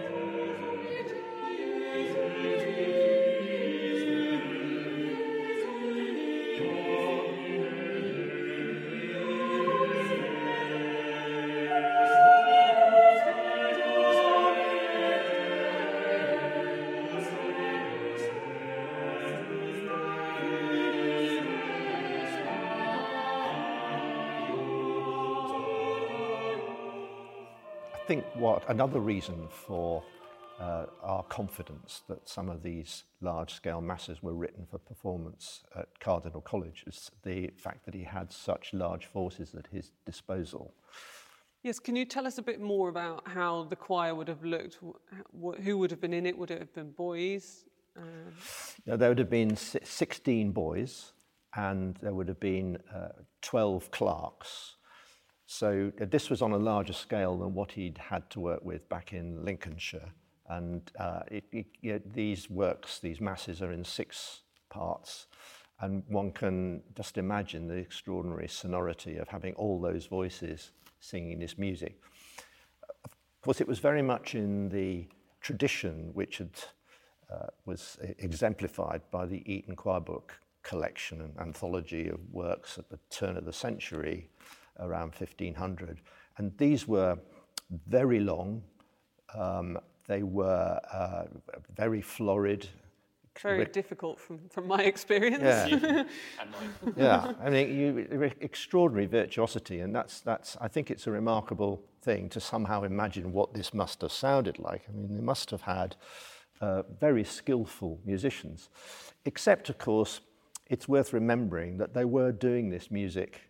Think 28.07 28.25
what 28.35 28.63
another 28.71 29.01
reason 29.01 29.49
for 29.51 30.01
uh, 30.61 30.87
our 31.03 31.25
confidence 31.25 32.03
that 32.09 32.29
some 32.29 32.49
of 32.49 32.63
these 32.63 33.03
large-scale 33.21 33.81
masses 33.81 34.23
were 34.23 34.33
written 34.33 34.65
for 34.71 34.79
performance 34.79 35.65
at 35.77 35.89
Cardinal 35.99 36.41
College 36.41 36.85
is 36.87 37.11
the 37.25 37.51
fact 37.57 37.85
that 37.85 37.95
he 37.95 38.05
had 38.05 38.33
such 38.33 38.73
large 38.73 39.07
forces 39.07 39.57
at 39.57 39.67
his 39.73 39.91
disposal. 40.05 40.73
Yes, 41.65 41.81
can 41.81 41.97
you 41.97 42.05
tell 42.05 42.29
us 42.29 42.39
a 42.39 42.43
bit 42.43 42.61
more 42.61 42.89
about 42.89 43.27
how 43.27 43.65
the 43.65 43.75
choir 43.75 44.15
would 44.15 44.29
have 44.29 44.45
looked? 44.45 44.79
Who 45.63 45.79
would 45.79 45.91
have 45.91 46.01
been 46.01 46.15
in 46.15 46.27
it? 46.27 46.39
Would 46.39 46.53
it 46.53 46.61
have 46.61 46.73
been 46.73 46.93
boys? 46.93 47.65
Now, 48.87 48.95
there 48.97 49.09
would 49.09 49.19
have 49.19 49.31
been 49.31 49.57
16 49.57 50.53
boys 50.53 51.13
and 51.57 51.97
there 51.97 52.15
would 52.15 52.29
have 52.29 52.39
been 52.39 52.79
uh, 52.95 53.09
12 53.43 53.91
clerks 53.91 54.77
so 55.47 55.93
uh, 56.01 56.07
this 56.11 56.29
was 56.29 56.43
on 56.43 56.53
a 56.53 56.59
larger 56.59 56.93
scale 56.93 57.39
than 57.39 57.55
what 57.55 57.73
he'd 57.73 57.99
had 57.99 58.29
to 58.31 58.41
work 58.41 58.65
with 58.65 58.89
back 58.89 59.13
in 59.13 59.45
Lincolnshire. 59.45 60.11
And 60.49 60.91
uh, 60.99 61.21
it, 61.29 61.67
it, 61.83 62.13
these 62.13 62.51
works, 62.51 62.99
these 62.99 63.21
masses 63.21 63.63
are 63.63 63.73
in 63.73 63.85
six 63.85 64.43
parts. 64.71 65.27
And 65.81 66.03
one 66.09 66.33
can 66.33 66.83
just 66.97 67.19
imagine 67.19 67.69
the 67.69 67.75
extraordinary 67.75 68.49
sonority 68.49 69.17
of 69.17 69.29
having 69.29 69.55
all 69.55 69.81
those 69.81 70.07
voices 70.07 70.73
singing 71.01 71.39
this 71.39 71.59
music. 71.59 72.01
Of 73.05 73.11
course, 73.43 73.61
it 73.61 73.69
was 73.69 73.79
very 73.79 74.03
much 74.03 74.35
in 74.35 74.69
the 74.69 75.07
tradition 75.41 76.11
which 76.15 76.39
had, 76.39 76.51
uh, 77.33 77.47
was 77.67 77.99
exemplified 78.19 79.03
by 79.11 79.27
the 79.27 79.43
Eton 79.53 79.77
Choir 79.77 80.01
Book 80.01 80.33
collection 80.63 81.21
and 81.21 81.39
anthology 81.39 82.09
of 82.09 82.19
works 82.33 82.79
at 82.79 82.89
the 82.89 82.99
turn 83.11 83.37
of 83.37 83.45
the 83.45 83.53
century 83.53 84.29
around 84.81 85.15
1500. 85.15 86.01
And 86.39 86.57
these 86.59 86.87
were 86.87 87.19
very 87.89 88.21
long, 88.21 88.63
um, 89.35 89.79
they 90.07 90.23
were 90.23 90.81
uh, 90.93 91.25
very 91.75 92.01
florid. 92.01 92.69
Very 93.43 93.67
difficult 93.67 94.19
from, 94.19 94.41
from 94.49 94.67
my 94.67 94.83
experience. 94.83 95.43
Yeah, 95.43 96.05
yeah. 96.97 97.33
I 97.43 97.51
mean, 97.51 97.79
you, 97.79 98.31
extraordinary 98.41 99.07
virtuosity, 99.07 99.81
and 99.81 99.95
that's, 99.95 100.21
that's, 100.21 100.57
I 100.59 100.69
think 100.69 100.91
it's 100.91 101.07
a 101.07 101.11
remarkable 101.11 101.83
thing 102.01 102.31
to 102.31 102.41
somehow 102.41 102.85
imagine 102.85 103.33
what 103.33 103.53
this 103.53 103.75
must 103.75 104.01
have 104.01 104.13
sounded 104.13 104.59
like. 104.59 104.85
I 104.89 104.93
mean, 104.93 105.15
they 105.15 105.21
must 105.21 105.51
have 105.51 105.63
had 105.63 105.97
uh, 106.63 106.83
very 106.99 107.25
skillful 107.25 108.01
musicians, 108.07 108.71
except, 109.27 109.69
of 109.69 109.77
course, 109.77 110.21
it's 110.69 110.89
worth 110.89 111.13
remembering 111.13 111.77
that 111.79 111.93
they 111.93 112.07
were 112.07 112.33
doing 112.33 112.71
this 112.71 112.91
music 112.91 113.43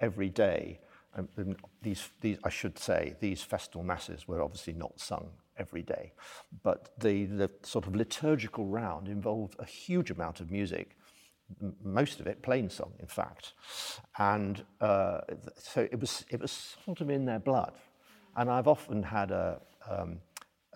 every 0.00 0.28
day. 0.28 0.80
And 1.14 1.56
these, 1.82 2.08
these, 2.20 2.38
I 2.44 2.50
should 2.50 2.78
say, 2.78 3.16
these 3.20 3.42
festal 3.42 3.82
masses 3.82 4.28
were 4.28 4.42
obviously 4.42 4.74
not 4.74 5.00
sung 5.00 5.30
every 5.56 5.82
day, 5.82 6.12
but 6.62 6.90
the, 6.98 7.24
the 7.24 7.50
sort 7.62 7.86
of 7.86 7.96
liturgical 7.96 8.66
round 8.66 9.08
involved 9.08 9.56
a 9.58 9.64
huge 9.64 10.10
amount 10.10 10.40
of 10.40 10.50
music, 10.50 10.96
most 11.82 12.20
of 12.20 12.26
it 12.26 12.42
plain 12.42 12.70
song, 12.70 12.92
in 13.00 13.08
fact. 13.08 13.54
And 14.18 14.64
uh, 14.80 15.20
so 15.56 15.88
it 15.90 15.98
was, 15.98 16.24
it 16.30 16.40
was 16.40 16.76
sort 16.84 17.00
of 17.00 17.10
in 17.10 17.24
their 17.24 17.40
blood. 17.40 17.72
And 18.36 18.48
I've 18.48 18.68
often 18.68 19.02
had 19.02 19.32
a, 19.32 19.60
um, 19.90 20.20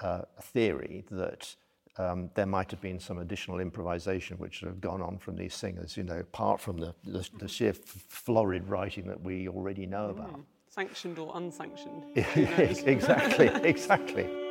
a 0.00 0.24
theory 0.40 1.04
that 1.10 1.54
um, 1.98 2.30
there 2.34 2.46
might 2.46 2.70
have 2.70 2.80
been 2.80 2.98
some 2.98 3.18
additional 3.18 3.60
improvisation 3.60 4.38
which 4.38 4.60
have 4.60 4.80
gone 4.80 5.02
on 5.02 5.18
from 5.18 5.36
these 5.36 5.54
singers, 5.54 5.96
you 5.96 6.02
know, 6.02 6.18
apart 6.18 6.60
from 6.60 6.78
the, 6.78 6.94
the, 7.04 7.28
the 7.38 7.48
sheer 7.48 7.74
florid 7.74 8.66
writing 8.68 9.06
that 9.06 9.20
we 9.20 9.48
already 9.48 9.86
know 9.86 10.10
about. 10.10 10.32
Mm. 10.32 10.44
Sanctioned 10.68 11.18
or 11.18 11.30
unsanctioned. 11.34 12.04
exactly, 12.16 13.48
exactly. 13.62 14.41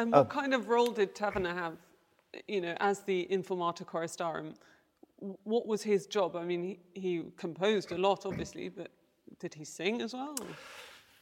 And 0.00 0.12
what 0.12 0.30
kind 0.30 0.54
of 0.54 0.68
role 0.68 0.92
did 0.92 1.14
Taverner 1.14 1.52
have, 1.54 1.76
you 2.48 2.62
know, 2.62 2.74
as 2.80 3.00
the 3.00 3.28
Informator 3.30 3.84
Choristarum? 3.84 4.54
What 5.44 5.66
was 5.66 5.82
his 5.82 6.06
job? 6.06 6.36
I 6.36 6.44
mean, 6.44 6.78
he, 6.94 7.00
he 7.00 7.22
composed 7.36 7.92
a 7.92 7.98
lot, 7.98 8.24
obviously, 8.24 8.70
but 8.70 8.88
did 9.38 9.52
he 9.52 9.64
sing 9.64 10.00
as 10.00 10.14
well? 10.14 10.34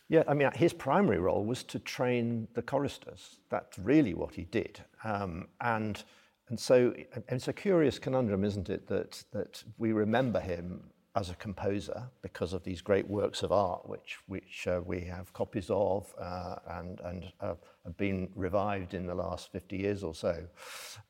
Yeah, 0.09 0.23
I 0.29 0.35
mean, 0.35 0.51
his 0.55 0.73
primary 0.73 1.19
role 1.19 1.45
was 1.45 1.65
to 1.65 1.81
train 1.81 2.47
the 2.55 2.63
choristers. 2.63 3.41
That's 3.51 3.79
really 3.81 4.15
what 4.15 4.35
he 4.35 4.45
did. 4.45 4.81
Um, 5.03 5.49
and, 5.61 6.03
and 6.49 6.59
so 6.59 6.95
and 7.15 7.25
it's 7.29 7.49
a 7.49 7.53
curious 7.53 7.99
conundrum, 7.99 8.45
isn't 8.45 8.71
it, 8.71 8.87
that, 8.87 9.25
that 9.33 9.65
we 9.77 9.93
remember 9.93 10.39
him 10.39 10.85
as 11.15 11.31
a 11.31 11.35
composer 11.35 12.11
because 12.23 12.53
of 12.53 12.62
these 12.62 12.81
great 12.81 13.09
works 13.09 13.43
of 13.43 13.50
art, 13.50 13.88
which, 13.88 14.19
which 14.27 14.67
uh, 14.67 14.81
we 14.85 15.00
have 15.00 15.33
copies 15.33 15.69
of 15.71 16.12
uh, 16.21 16.57
and, 16.71 17.00
and 17.00 17.33
uh, 17.41 17.55
have 17.85 17.97
been 17.97 18.29
revived 18.35 18.95
in 18.95 19.07
the 19.07 19.15
last 19.15 19.50
50 19.50 19.77
years 19.77 20.03
or 20.03 20.15
so. 20.15 20.45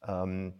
Um, 0.07 0.55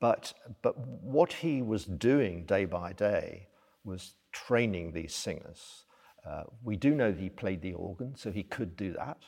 but, 0.00 0.34
but 0.62 0.78
what 0.78 1.32
he 1.32 1.62
was 1.62 1.84
doing 1.84 2.44
day 2.44 2.66
by 2.66 2.92
day 2.92 3.48
was 3.84 4.14
training 4.32 4.92
these 4.92 5.14
singers. 5.14 5.84
Uh, 6.28 6.44
we 6.62 6.76
do 6.76 6.94
know 6.94 7.10
that 7.10 7.20
he 7.20 7.30
played 7.30 7.62
the 7.62 7.74
organ, 7.74 8.14
so 8.16 8.30
he 8.30 8.42
could 8.42 8.76
do 8.76 8.92
that. 8.92 9.18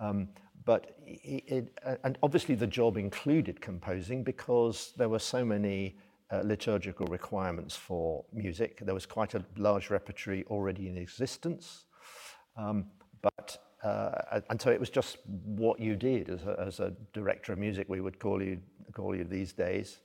Um, 0.00 0.28
but 0.64 0.96
it, 1.06 1.76
uh, 1.84 1.96
and 2.04 2.18
obviously 2.22 2.54
the 2.54 2.66
job 2.66 2.96
included 2.96 3.60
composing 3.60 4.22
because 4.22 4.92
there 4.96 5.08
were 5.08 5.18
so 5.18 5.44
many 5.44 5.96
liturgical 6.40 7.06
requirements 7.06 7.76
for 7.76 8.24
music. 8.32 8.80
There 8.80 8.94
was 8.94 9.06
quite 9.06 9.34
a 9.34 9.44
large 9.56 9.90
repertory 9.90 10.44
already 10.48 10.88
in 10.88 10.96
existence. 10.96 11.84
Um, 12.56 12.86
but 13.20 13.58
uh, 13.82 14.40
and 14.50 14.60
so 14.60 14.70
it 14.70 14.78
was 14.78 14.90
just 14.90 15.18
what 15.26 15.80
you 15.80 15.96
did 15.96 16.30
as 16.30 16.44
a, 16.44 16.64
as 16.66 16.80
a 16.80 16.92
director 17.12 17.52
of 17.52 17.58
music. 17.58 17.88
We 17.88 18.00
would 18.00 18.18
call 18.18 18.42
you 18.42 18.60
call 18.92 19.16
you 19.16 19.24
these 19.24 19.52
days. 19.52 19.98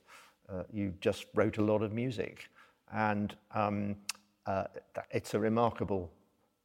Uh, 0.48 0.62
you 0.72 0.94
just 1.00 1.26
wrote 1.34 1.58
a 1.58 1.62
lot 1.62 1.82
of 1.82 1.92
music, 1.92 2.48
and 2.92 3.36
um, 3.54 3.96
uh, 4.46 4.64
it's 5.10 5.34
a 5.34 5.38
remarkable 5.38 6.10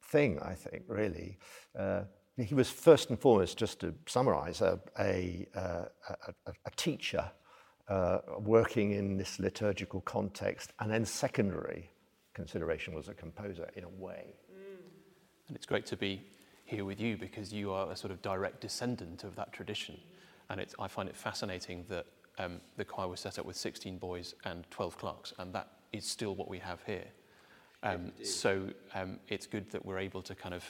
thing, 0.02 0.38
I 0.40 0.54
think. 0.54 0.84
Really, 0.88 1.38
uh, 1.78 2.02
he 2.36 2.54
was 2.54 2.70
first 2.70 3.10
and 3.10 3.18
foremost, 3.18 3.58
just 3.58 3.80
to 3.80 3.94
summarise, 4.06 4.60
a, 4.60 4.80
a, 4.98 5.46
uh, 5.54 5.84
a, 6.08 6.52
a 6.66 6.70
teacher 6.76 7.30
uh, 7.88 8.18
working 8.38 8.92
in 8.92 9.16
this 9.16 9.38
liturgical 9.38 10.00
context, 10.02 10.72
and 10.80 10.90
then 10.90 11.04
secondary 11.04 11.90
consideration 12.32 12.94
was 12.94 13.08
a 13.08 13.14
composer 13.14 13.68
in 13.76 13.84
a 13.84 13.88
way. 13.88 14.34
And 15.48 15.56
it's 15.56 15.66
great 15.66 15.86
to 15.86 15.96
be 15.96 16.22
here 16.64 16.84
with 16.84 17.00
you 17.00 17.16
because 17.16 17.52
you 17.52 17.72
are 17.72 17.90
a 17.90 17.96
sort 17.96 18.10
of 18.10 18.22
direct 18.22 18.60
descendant 18.60 19.24
of 19.24 19.36
that 19.36 19.52
tradition. 19.52 19.98
And 20.50 20.60
it's, 20.60 20.74
I 20.78 20.88
find 20.88 21.08
it 21.08 21.16
fascinating 21.16 21.84
that 21.88 22.06
um, 22.38 22.60
the 22.76 22.84
choir 22.84 23.08
was 23.08 23.20
set 23.20 23.38
up 23.38 23.46
with 23.46 23.56
16 23.56 23.98
boys 23.98 24.34
and 24.44 24.68
12 24.70 24.98
clerks, 24.98 25.32
and 25.38 25.52
that 25.54 25.68
is 25.92 26.06
still 26.06 26.34
what 26.34 26.48
we 26.48 26.58
have 26.58 26.82
here. 26.84 27.04
Um, 27.82 28.12
so 28.22 28.70
um, 28.94 29.18
it's 29.28 29.46
good 29.46 29.70
that 29.70 29.84
we're 29.84 29.98
able 29.98 30.22
to 30.22 30.34
kind 30.34 30.54
of, 30.54 30.64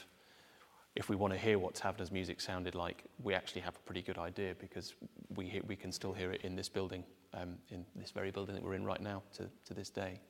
if 0.96 1.08
we 1.08 1.16
want 1.16 1.32
to 1.32 1.38
hear 1.38 1.58
what 1.58 1.74
Taverner's 1.74 2.12
music 2.12 2.40
sounded 2.40 2.74
like, 2.74 3.04
we 3.22 3.34
actually 3.34 3.62
have 3.62 3.74
a 3.74 3.80
pretty 3.80 4.02
good 4.02 4.18
idea 4.18 4.54
because 4.60 4.94
we, 5.34 5.46
hear, 5.46 5.62
we 5.66 5.74
can 5.74 5.90
still 5.90 6.12
hear 6.12 6.30
it 6.30 6.42
in 6.42 6.54
this 6.54 6.68
building, 6.68 7.04
um, 7.32 7.56
in 7.70 7.84
this 7.96 8.12
very 8.12 8.30
building 8.30 8.54
that 8.54 8.62
we're 8.62 8.74
in 8.74 8.84
right 8.84 9.00
now 9.00 9.22
to, 9.34 9.48
to 9.64 9.74
this 9.74 9.90
day. 9.90 10.20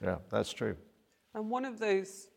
Yeah, 0.00 0.18
that's 0.30 0.52
true. 0.52 0.76
And 1.34 1.50
one 1.50 1.64
of 1.64 1.80
those 1.80 2.28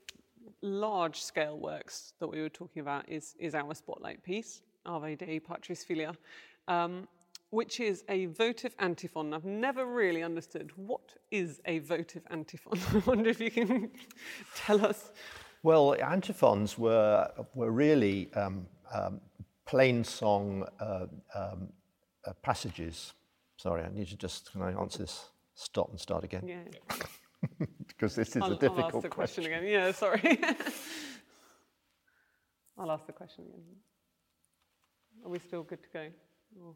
large 0.61 1.21
scale 1.21 1.59
works 1.59 2.13
that 2.19 2.27
we 2.27 2.41
were 2.41 2.49
talking 2.49 2.81
about 2.81 3.07
is, 3.07 3.35
is 3.39 3.53
our 3.53 3.73
spotlight 3.75 4.23
piece, 4.23 4.61
Ave 4.85 5.15
Dei 5.15 5.39
Patris 5.39 5.83
Filia, 5.83 6.13
um, 6.67 7.07
which 7.51 7.79
is 7.79 8.03
a 8.09 8.25
votive 8.27 8.73
antiphon. 8.79 9.33
I've 9.33 9.45
never 9.45 9.85
really 9.85 10.23
understood 10.23 10.71
what 10.75 11.13
is 11.29 11.61
a 11.65 11.79
votive 11.79 12.23
antiphon. 12.31 12.79
I 12.93 12.97
wonder 13.05 13.29
if 13.29 13.39
you 13.39 13.51
can 13.51 13.91
tell 14.55 14.83
us. 14.85 15.11
Well, 15.65 15.95
antiphons 15.95 16.77
were, 16.77 17.27
were 17.55 17.71
really 17.71 18.29
um, 18.35 18.67
um, 18.93 19.19
plain 19.65 20.03
song 20.03 20.63
uh, 20.79 21.07
um, 21.33 21.69
uh, 22.23 22.33
passages. 22.43 23.15
Sorry, 23.57 23.81
I 23.81 23.89
need 23.89 24.07
to 24.09 24.15
just, 24.15 24.51
can 24.51 24.61
I 24.61 24.79
answer 24.79 24.99
this? 24.99 25.29
Stop 25.55 25.89
and 25.89 25.99
start 25.99 26.23
again. 26.23 26.47
Yeah, 26.47 26.57
because 27.87 28.13
this 28.13 28.35
is 28.35 28.43
I'll, 28.43 28.51
a 28.51 28.59
difficult 28.59 28.79
I'll 28.79 28.85
ask 28.85 29.01
the 29.01 29.09
question. 29.09 29.43
question. 29.45 29.63
again. 29.63 29.67
Yeah, 29.67 29.91
sorry. 29.91 30.39
I'll 32.77 32.91
ask 32.91 33.07
the 33.07 33.13
question 33.13 33.45
again. 33.45 33.63
Are 35.25 35.29
we 35.29 35.39
still 35.39 35.63
good 35.63 35.81
to 35.81 35.89
go? 35.91 36.07
Or- 36.63 36.75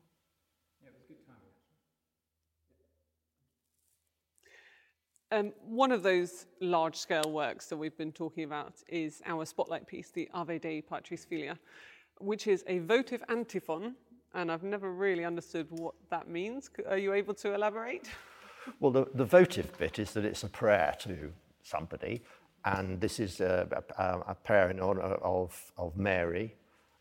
Um, 5.32 5.54
one 5.64 5.92
of 5.92 6.02
those 6.02 6.48
large 6.60 6.96
scale 6.96 7.32
works 7.32 7.68
that 7.68 7.78
we've 7.78 7.96
been 7.96 8.12
talking 8.12 8.46
about 8.46 8.74
is 8.88 9.22
our 9.28 9.46
spotlight 9.46 9.86
piece, 9.86 10.10
the 10.10 10.28
Ave 10.34 10.58
Dei 10.58 10.82
Patris 10.82 11.24
Filia, 11.24 11.60
which 12.18 12.48
is 12.48 12.64
a 12.66 12.80
votive 12.80 13.24
antiphon, 13.30 13.96
and 14.34 14.52
I've 14.52 14.64
never 14.64 14.92
really 14.92 15.26
understood 15.26 15.68
what 15.70 15.94
that 16.10 16.28
means. 16.28 16.72
Are 16.88 16.98
you 16.98 17.14
able 17.14 17.36
to 17.36 17.54
elaborate? 17.54 18.10
Well, 18.82 18.92
the, 18.92 19.08
the 19.16 19.26
votive 19.26 19.76
bit 19.80 19.98
is 19.98 20.12
that 20.12 20.26
it's 20.26 20.44
a 20.44 20.50
prayer 20.50 20.94
to 21.00 21.32
somebody, 21.64 22.22
and 22.66 23.00
this 23.00 23.20
is 23.20 23.40
a, 23.40 23.68
a, 23.98 24.32
a 24.32 24.36
prayer 24.36 24.70
in 24.70 24.80
honor 24.80 25.02
of, 25.02 25.72
of 25.78 25.98
Mary, 25.98 26.56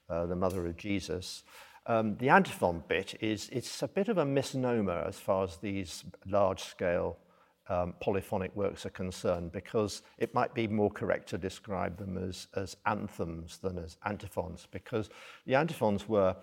uh, 0.09 0.25
the 0.27 0.37
mother 0.37 0.67
of 0.67 0.77
Jesus. 0.77 1.43
Um, 1.85 2.17
the 2.17 2.31
antiphon 2.31 2.85
bit 2.89 3.17
is 3.21 3.51
it's 3.51 3.83
a 3.83 3.89
bit 3.89 4.09
of 4.09 4.17
a 4.17 4.25
misnomer 4.25 5.05
as 5.07 5.19
far 5.19 5.45
as 5.45 5.57
these 5.57 6.05
large-scale 6.27 7.19
um, 7.69 7.95
polyphonic 8.01 8.55
works 8.57 8.87
are 8.87 8.91
concerned, 8.91 9.53
because 9.53 10.03
it 10.19 10.35
might 10.35 10.55
be 10.55 10.67
more 10.67 10.91
correct 10.91 11.29
to 11.29 11.39
describe 11.39 11.99
them 11.99 12.17
as, 12.17 12.47
as 12.55 12.77
anthems 12.87 13.59
than 13.59 13.79
as 13.79 13.97
antiphons, 14.05 14.67
because 14.71 15.11
the 15.47 15.55
antiphons 15.55 16.09
were 16.09 16.35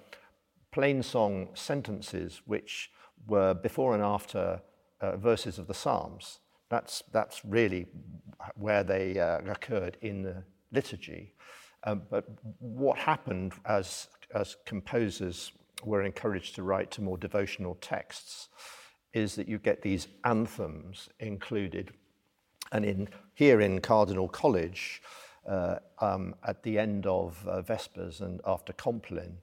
plain 0.72 1.02
song 1.02 1.50
sentences 1.54 2.42
which 2.46 2.92
were 3.28 3.54
before 3.54 3.94
and 3.94 4.04
after 4.04 4.62
uh, 5.02 5.18
verses 5.18 5.58
of 5.58 5.68
the 5.68 5.74
Psalms. 5.74 6.40
That's, 6.70 7.04
that's 7.12 7.46
really 7.46 7.88
where 8.56 8.84
they 8.84 9.20
uh, 9.20 9.40
occurred 9.50 9.98
in 10.02 10.22
the 10.22 10.44
liturgy. 10.72 11.34
Um, 11.84 12.02
but 12.10 12.26
what 12.60 12.98
happened 12.98 13.54
as, 13.66 14.08
as 14.34 14.58
composers 14.66 15.52
were 15.84 16.04
encouraged 16.04 16.56
to 16.56 16.64
write 16.64 16.92
to 16.92 17.02
more 17.02 17.18
devotional 17.18 17.76
texts 17.76 18.50
is 19.16 19.36
that 19.36 19.48
you 19.48 19.58
get 19.58 19.82
these 19.82 20.10
anthems 20.26 21.10
included. 21.20 21.92
And 22.74 22.84
in, 22.84 23.08
here 23.34 23.62
in 23.62 23.80
Cardinal 23.80 24.28
College, 24.28 25.02
uh, 25.48 25.78
um, 26.00 26.36
at 26.46 26.62
the 26.64 26.78
end 26.78 27.08
of 27.08 27.48
uh, 27.48 27.62
Vespers 27.62 28.20
and 28.20 28.42
after 28.46 28.74
Compline, 28.74 29.38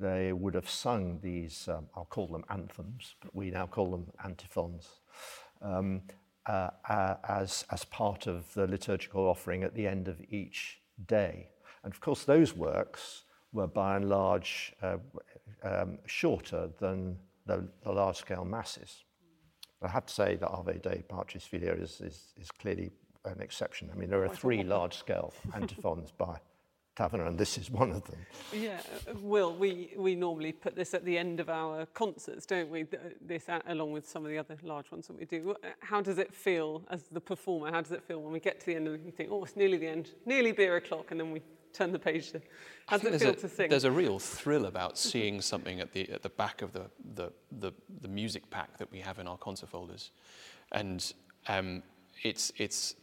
they 0.00 0.32
would 0.32 0.54
have 0.54 0.70
sung 0.70 1.18
these, 1.20 1.68
um, 1.68 1.88
I'll 1.96 2.04
call 2.04 2.28
them 2.28 2.44
anthems, 2.48 3.16
but 3.20 3.34
we 3.34 3.50
now 3.50 3.66
call 3.66 3.90
them 3.90 4.06
antiphons, 4.24 4.88
um, 5.60 6.02
uh, 6.46 6.70
uh, 6.88 7.16
as, 7.28 7.64
as 7.72 7.84
part 7.84 8.28
of 8.28 8.54
the 8.54 8.68
liturgical 8.68 9.22
offering 9.26 9.64
at 9.64 9.74
the 9.74 9.86
end 9.86 10.06
of 10.06 10.20
each 10.30 10.78
day. 11.08 11.48
And 11.82 11.92
of 11.92 12.00
course, 12.00 12.22
those 12.22 12.54
works 12.54 13.24
were 13.52 13.66
by 13.66 13.96
and 13.96 14.08
large 14.08 14.72
uh, 14.80 14.98
um, 15.64 15.98
shorter 16.06 16.70
than 16.78 17.18
the, 17.46 17.68
the 17.84 17.92
large 17.92 18.16
scale 18.16 18.44
masses. 18.44 19.04
I 19.82 19.88
have 19.88 20.06
to 20.06 20.14
say 20.14 20.36
that 20.36 20.48
Ave 20.48 20.78
Dei 20.78 21.02
Patris 21.08 21.44
Filia 21.44 21.72
is, 21.72 22.00
is, 22.00 22.32
is 22.40 22.50
clearly 22.50 22.90
an 23.24 23.40
exception. 23.40 23.90
I 23.92 23.96
mean, 23.96 24.10
there 24.10 24.24
are 24.24 24.28
three 24.28 24.62
large 24.62 24.96
scale 24.96 25.32
antiphons 25.54 26.12
by 26.12 26.38
Taverner, 26.94 27.26
and 27.26 27.38
this 27.38 27.56
is 27.56 27.70
one 27.70 27.90
of 27.90 28.04
them. 28.04 28.18
Yeah, 28.52 28.80
Will, 29.22 29.54
we, 29.54 29.94
we 29.96 30.14
normally 30.14 30.52
put 30.52 30.76
this 30.76 30.92
at 30.92 31.04
the 31.06 31.16
end 31.16 31.40
of 31.40 31.48
our 31.48 31.86
concerts, 31.86 32.44
don't 32.44 32.68
we? 32.70 32.84
This 33.20 33.46
along 33.66 33.92
with 33.92 34.06
some 34.06 34.24
of 34.24 34.30
the 34.30 34.36
other 34.36 34.58
large 34.62 34.90
ones 34.90 35.06
that 35.06 35.18
we 35.18 35.24
do. 35.24 35.56
How 35.80 36.02
does 36.02 36.18
it 36.18 36.34
feel 36.34 36.82
as 36.90 37.04
the 37.10 37.20
performer? 37.20 37.70
How 37.70 37.80
does 37.80 37.92
it 37.92 38.02
feel 38.02 38.20
when 38.20 38.32
we 38.32 38.40
get 38.40 38.60
to 38.60 38.66
the 38.66 38.74
end 38.74 38.88
and 38.88 39.06
you 39.06 39.12
think, 39.12 39.30
oh, 39.32 39.42
it's 39.42 39.56
nearly 39.56 39.78
the 39.78 39.88
end, 39.88 40.10
nearly 40.26 40.52
beer 40.52 40.76
o'clock, 40.76 41.10
and 41.10 41.18
then 41.18 41.32
we 41.32 41.40
turn 41.72 41.92
the 41.92 41.98
page 41.98 42.32
to. 42.32 42.40
How 42.86 42.98
does 42.98 43.06
it 43.06 43.10
feel 43.10 43.18
there's 43.18 43.40
to 43.40 43.46
a, 43.46 43.50
sing? 43.50 43.70
There's 43.70 43.84
a 43.84 43.90
real 43.90 44.18
thrill 44.18 44.66
about 44.66 44.98
seeing 44.98 45.40
something 45.40 45.80
at 45.80 45.92
the, 45.92 46.10
at 46.10 46.22
the 46.22 46.28
back 46.28 46.62
of 46.62 46.72
the, 46.72 46.90
the, 47.14 47.32
the, 47.50 47.72
the 48.00 48.08
music 48.08 48.48
pack 48.50 48.78
that 48.78 48.90
we 48.90 49.00
have 49.00 49.18
in 49.18 49.26
our 49.26 49.36
concert 49.36 49.68
folders. 49.68 50.10
And 50.72 51.12
um, 51.48 51.82
it's, 52.22 52.52
it's, 52.56 52.94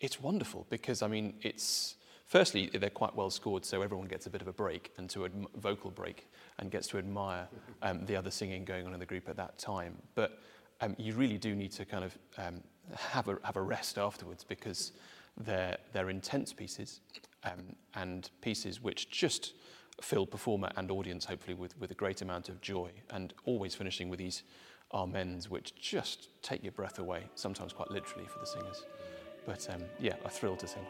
it's 0.00 0.20
wonderful 0.20 0.66
because, 0.70 1.02
I 1.02 1.08
mean, 1.08 1.34
it's, 1.42 1.96
firstly, 2.26 2.70
they're 2.72 2.90
quite 2.90 3.14
well 3.14 3.30
scored, 3.30 3.64
so 3.64 3.82
everyone 3.82 4.06
gets 4.06 4.26
a 4.26 4.30
bit 4.30 4.42
of 4.42 4.48
a 4.48 4.52
break 4.52 4.92
and 4.98 5.08
to 5.10 5.20
adm- 5.20 5.46
vocal 5.56 5.90
break 5.90 6.28
and 6.58 6.70
gets 6.70 6.86
to 6.88 6.98
admire 6.98 7.48
um, 7.82 8.04
the 8.06 8.16
other 8.16 8.30
singing 8.30 8.64
going 8.64 8.86
on 8.86 8.94
in 8.94 9.00
the 9.00 9.06
group 9.06 9.28
at 9.28 9.36
that 9.36 9.58
time. 9.58 9.96
But 10.14 10.38
um, 10.80 10.94
you 10.98 11.14
really 11.14 11.38
do 11.38 11.54
need 11.54 11.72
to 11.72 11.84
kind 11.84 12.04
of 12.04 12.18
um, 12.38 12.60
have, 12.96 13.28
a, 13.28 13.38
have 13.42 13.56
a 13.56 13.62
rest 13.62 13.98
afterwards 13.98 14.44
because 14.44 14.92
they're, 15.38 15.78
they're 15.92 16.10
intense 16.10 16.52
pieces 16.52 17.00
um, 17.44 17.76
and 17.94 18.30
pieces 18.40 18.80
which 18.80 19.10
just 19.10 19.54
fill 20.00 20.26
performer 20.26 20.70
and 20.76 20.90
audience, 20.90 21.24
hopefully, 21.24 21.54
with, 21.54 21.78
with 21.78 21.90
a 21.90 21.94
great 21.94 22.22
amount 22.22 22.48
of 22.48 22.60
joy, 22.60 22.90
and 23.10 23.32
always 23.44 23.74
finishing 23.74 24.08
with 24.08 24.18
these 24.18 24.42
amens, 24.92 25.48
which 25.48 25.74
just 25.76 26.28
take 26.42 26.62
your 26.62 26.72
breath 26.72 26.98
away, 26.98 27.24
sometimes 27.34 27.72
quite 27.72 27.90
literally 27.90 28.26
for 28.26 28.38
the 28.38 28.46
singers. 28.46 28.84
But 29.46 29.68
um, 29.72 29.82
yeah, 30.00 30.14
a 30.24 30.30
thrill 30.30 30.56
to 30.56 30.66
sing. 30.66 30.86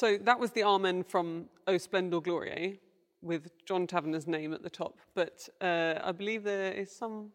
So 0.00 0.16
that 0.16 0.40
was 0.40 0.50
the 0.52 0.64
Amen 0.64 1.04
from 1.04 1.50
O 1.66 1.76
Splendor 1.76 2.22
Gloriae 2.22 2.78
with 3.20 3.50
John 3.66 3.86
Taverner's 3.86 4.26
name 4.26 4.54
at 4.54 4.62
the 4.62 4.70
top. 4.70 4.96
But 5.14 5.46
uh, 5.60 5.96
I 6.02 6.10
believe 6.12 6.42
there 6.42 6.72
is 6.72 6.90
some 6.90 7.32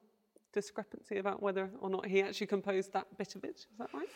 discrepancy 0.51 1.17
about 1.17 1.43
whether 1.43 1.69
or 1.80 1.91
not 1.91 2.08
he 2.08 2.23
actually 2.23 2.47
composed 2.47 2.91
that 2.93 3.06
bit 3.19 3.36
of 3.36 3.43
it. 3.43 3.58
Is 3.58 3.78
that 3.78 3.93
right? 3.93 4.08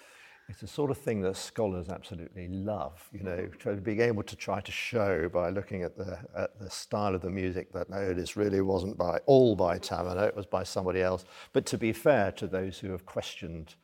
It's 0.48 0.62
the 0.62 0.68
sort 0.68 0.90
of 0.90 0.98
thing 0.98 1.22
that 1.22 1.38
scholars 1.38 1.90
absolutely 1.90 2.48
love, 2.48 3.08
you 3.14 3.22
know, 3.22 3.48
being 3.84 4.02
able 4.02 4.24
to 4.24 4.36
try 4.36 4.62
to 4.62 4.72
show 4.72 5.30
by 5.30 5.52
looking 5.52 5.84
at 5.84 5.96
the, 5.96 6.18
at 6.36 6.60
the 6.60 6.72
style 6.72 7.14
of 7.14 7.22
the 7.22 7.30
music 7.30 7.72
that 7.74 7.88
no, 7.92 8.16
this 8.16 8.36
really 8.36 8.62
wasn't 8.62 8.98
by 8.98 9.20
all 9.28 9.56
by 9.56 9.78
Taverner, 9.78 10.26
it 10.28 10.36
was 10.36 10.48
by 10.48 10.64
somebody 10.64 11.04
else. 11.04 11.24
But 11.54 11.68
to 11.68 11.78
be 11.78 11.94
fair 11.94 12.32
to 12.32 12.48
those 12.48 12.80
who 12.80 12.90
have 12.90 13.06
questioned 13.06 13.76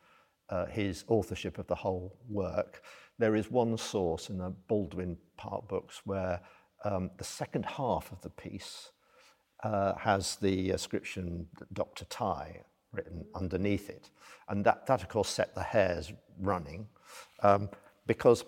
uh, 0.50 0.66
his 0.66 1.06
authorship 1.08 1.60
of 1.60 1.68
the 1.68 1.76
whole 1.76 2.18
work, 2.28 2.82
there 3.18 3.36
is 3.36 3.50
one 3.50 3.78
source 3.78 4.30
in 4.30 4.38
the 4.38 4.54
Baldwin 4.68 5.18
part 5.38 5.68
books 5.68 6.02
where 6.06 6.42
um, 6.84 7.12
the 7.18 7.24
second 7.24 7.66
half 7.66 8.12
of 8.12 8.22
the 8.22 8.30
piece 8.30 8.92
uh, 9.64 9.96
has 9.96 10.36
the 10.36 10.72
inscription 10.72 11.48
Dr. 11.74 12.06
Tye 12.06 12.62
written 12.92 13.26
underneath 13.36 13.90
it. 13.90 14.10
And 14.50 14.66
that, 14.66 14.86
that 14.88 15.02
of 15.02 15.10
course, 15.10 15.30
set 15.30 15.56
the 15.56 15.64
hairs 15.64 16.12
running 16.40 16.88
um, 17.42 17.70
because 18.06 18.46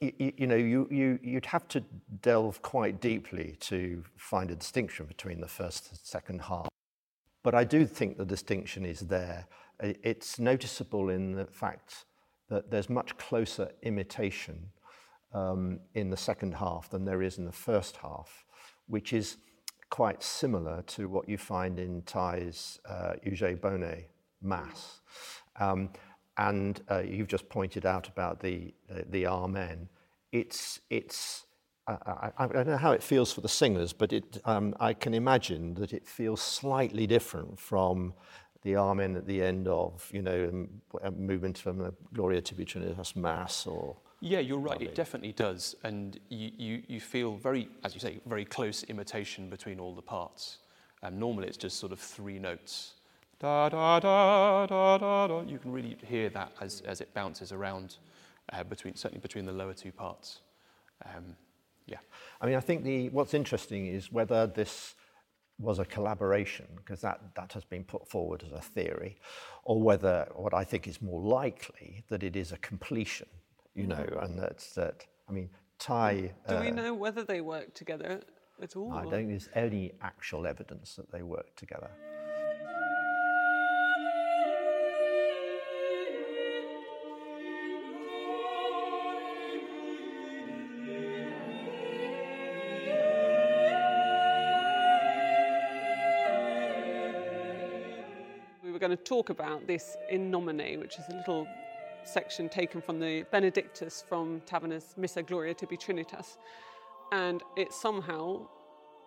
you, 0.00 0.32
you, 0.36 0.46
know, 0.46 0.56
you, 0.56 0.88
you, 0.90 1.18
you'd 1.22 1.46
have 1.46 1.68
to 1.68 1.82
delve 2.20 2.60
quite 2.62 3.00
deeply 3.00 3.56
to 3.60 4.04
find 4.16 4.50
a 4.50 4.54
distinction 4.54 5.06
between 5.06 5.40
the 5.40 5.48
first 5.48 5.90
and 5.90 5.98
second 6.02 6.42
half. 6.42 6.68
But 7.42 7.54
I 7.54 7.64
do 7.64 7.86
think 7.86 8.18
the 8.18 8.24
distinction 8.24 8.84
is 8.84 9.00
there. 9.00 9.46
It's 9.80 10.38
noticeable 10.38 11.10
in 11.10 11.32
the 11.32 11.46
fact 11.46 12.04
that 12.48 12.70
there's 12.70 12.88
much 12.88 13.16
closer 13.18 13.70
imitation 13.82 14.70
um, 15.32 15.80
in 15.94 16.10
the 16.10 16.16
second 16.16 16.54
half 16.54 16.88
than 16.90 17.04
there 17.04 17.22
is 17.22 17.38
in 17.38 17.44
the 17.44 17.52
first 17.52 17.96
half, 17.96 18.44
which 18.86 19.12
is 19.12 19.36
quite 19.90 20.22
similar 20.22 20.82
to 20.82 21.08
what 21.08 21.28
you 21.28 21.38
find 21.38 21.78
in 21.78 22.02
Tye's 22.02 22.80
uh, 22.88 23.14
Euge 23.24 23.60
Bone 23.60 24.04
Mass. 24.42 25.00
Um, 25.58 25.90
and 26.38 26.80
uh, 26.90 26.98
you've 27.00 27.28
just 27.28 27.48
pointed 27.48 27.86
out 27.86 28.08
about 28.08 28.40
the, 28.40 28.74
the, 28.88 29.04
the 29.08 29.26
Amen. 29.26 29.88
It's, 30.32 30.80
it's, 30.90 31.46
I, 31.88 32.30
I, 32.36 32.46
don't 32.46 32.66
know 32.66 32.76
how 32.76 32.92
it 32.92 33.02
feels 33.02 33.32
for 33.32 33.40
the 33.40 33.48
singers, 33.48 33.92
but 33.92 34.12
it, 34.12 34.40
um, 34.44 34.74
I 34.80 34.92
can 34.92 35.14
imagine 35.14 35.74
that 35.74 35.92
it 35.92 36.06
feels 36.06 36.42
slightly 36.42 37.06
different 37.06 37.58
from 37.58 38.12
the 38.66 38.76
Amen 38.76 39.14
at 39.14 39.26
the 39.26 39.40
end 39.40 39.68
of, 39.68 40.10
you 40.12 40.22
know, 40.22 40.66
a 41.04 41.10
movement 41.12 41.56
from 41.56 41.78
the 41.78 41.94
Gloria 42.12 42.40
Tibi 42.40 42.64
Trinitas 42.64 43.14
Mass 43.14 43.64
or... 43.64 43.96
Yeah, 44.20 44.40
you're 44.40 44.58
right, 44.58 44.82
it 44.82 44.96
definitely 44.96 45.32
does. 45.32 45.76
And 45.84 46.18
you, 46.30 46.50
you, 46.56 46.82
you 46.88 47.00
feel 47.00 47.36
very, 47.36 47.68
as 47.84 47.94
you 47.94 48.00
say, 48.00 48.18
very 48.26 48.44
close 48.44 48.82
imitation 48.84 49.48
between 49.48 49.78
all 49.78 49.94
the 49.94 50.02
parts. 50.02 50.58
Um, 51.04 51.16
normally 51.16 51.46
it's 51.46 51.56
just 51.56 51.78
sort 51.78 51.92
of 51.92 52.00
three 52.00 52.40
notes. 52.40 52.94
Da, 53.38 53.68
da, 53.68 54.00
da, 54.00 54.66
da, 54.66 54.98
da, 54.98 55.26
da. 55.28 55.42
You 55.42 55.58
can 55.58 55.70
really 55.70 55.96
hear 56.04 56.28
that 56.30 56.50
as, 56.60 56.80
as 56.80 57.00
it 57.00 57.14
bounces 57.14 57.52
around, 57.52 57.98
uh, 58.52 58.64
between, 58.64 58.96
certainly 58.96 59.20
between 59.20 59.46
the 59.46 59.52
lower 59.52 59.74
two 59.74 59.92
parts. 59.92 60.40
Um, 61.04 61.36
yeah. 61.86 61.98
I 62.40 62.46
mean, 62.46 62.56
I 62.56 62.60
think 62.60 62.82
the, 62.82 63.10
what's 63.10 63.32
interesting 63.32 63.86
is 63.86 64.10
whether 64.10 64.48
this 64.48 64.95
was 65.58 65.78
a 65.78 65.84
collaboration, 65.84 66.66
because 66.76 67.00
that, 67.00 67.20
that 67.34 67.52
has 67.52 67.64
been 67.64 67.84
put 67.84 68.06
forward 68.08 68.42
as 68.44 68.52
a 68.52 68.60
theory, 68.60 69.16
or 69.64 69.80
whether 69.80 70.28
what 70.34 70.54
I 70.54 70.64
think 70.64 70.86
is 70.86 71.00
more 71.00 71.20
likely 71.20 72.04
that 72.08 72.22
it 72.22 72.36
is 72.36 72.52
a 72.52 72.58
completion, 72.58 73.28
you 73.74 73.86
know, 73.86 73.96
mm-hmm. 73.96 74.24
and 74.24 74.38
that's 74.38 74.74
that, 74.74 75.04
I 75.28 75.32
mean, 75.32 75.48
Tye. 75.78 76.32
Do 76.48 76.56
uh, 76.56 76.60
we 76.60 76.70
know 76.70 76.94
whether 76.94 77.24
they 77.24 77.40
work 77.40 77.74
together 77.74 78.20
at 78.62 78.76
all? 78.76 78.92
I 78.92 79.02
don't 79.02 79.12
think 79.12 79.28
there's 79.28 79.48
any 79.54 79.92
actual 80.00 80.46
evidence 80.46 80.94
that 80.96 81.10
they 81.10 81.22
work 81.22 81.54
together. 81.56 81.90
Talk 99.06 99.30
about 99.30 99.68
this 99.68 99.96
in 100.10 100.32
nomine, 100.32 100.80
which 100.80 100.98
is 100.98 101.04
a 101.08 101.14
little 101.14 101.46
section 102.02 102.48
taken 102.48 102.80
from 102.80 102.98
the 102.98 103.24
Benedictus 103.30 104.02
from 104.08 104.40
Taverner's 104.40 104.94
Missa 104.96 105.22
Gloria 105.22 105.54
Tibi 105.54 105.76
Trinitas. 105.76 106.38
And 107.12 107.40
it 107.56 107.72
somehow 107.72 108.48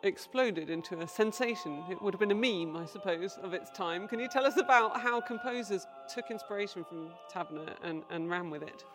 exploded 0.03 0.69
into 0.69 1.01
a 1.01 1.07
sensation. 1.07 1.83
It 1.91 2.01
would 2.01 2.13
have 2.13 2.19
been 2.21 2.31
a 2.31 2.33
meme, 2.33 2.77
I 2.77 2.85
suppose, 2.85 3.38
of 3.43 3.53
its 3.53 3.69
time. 3.71 4.07
Can 4.07 4.21
you 4.21 4.29
tell 4.29 4.45
us 4.45 4.55
about 4.55 5.01
how 5.01 5.19
composers 5.19 5.85
took 6.15 6.31
inspiration 6.31 6.85
from 6.85 7.09
Taverner 7.29 7.73
and, 7.83 8.03
and 8.09 8.29
ran 8.29 8.49
with 8.49 8.63
it? 8.63 8.85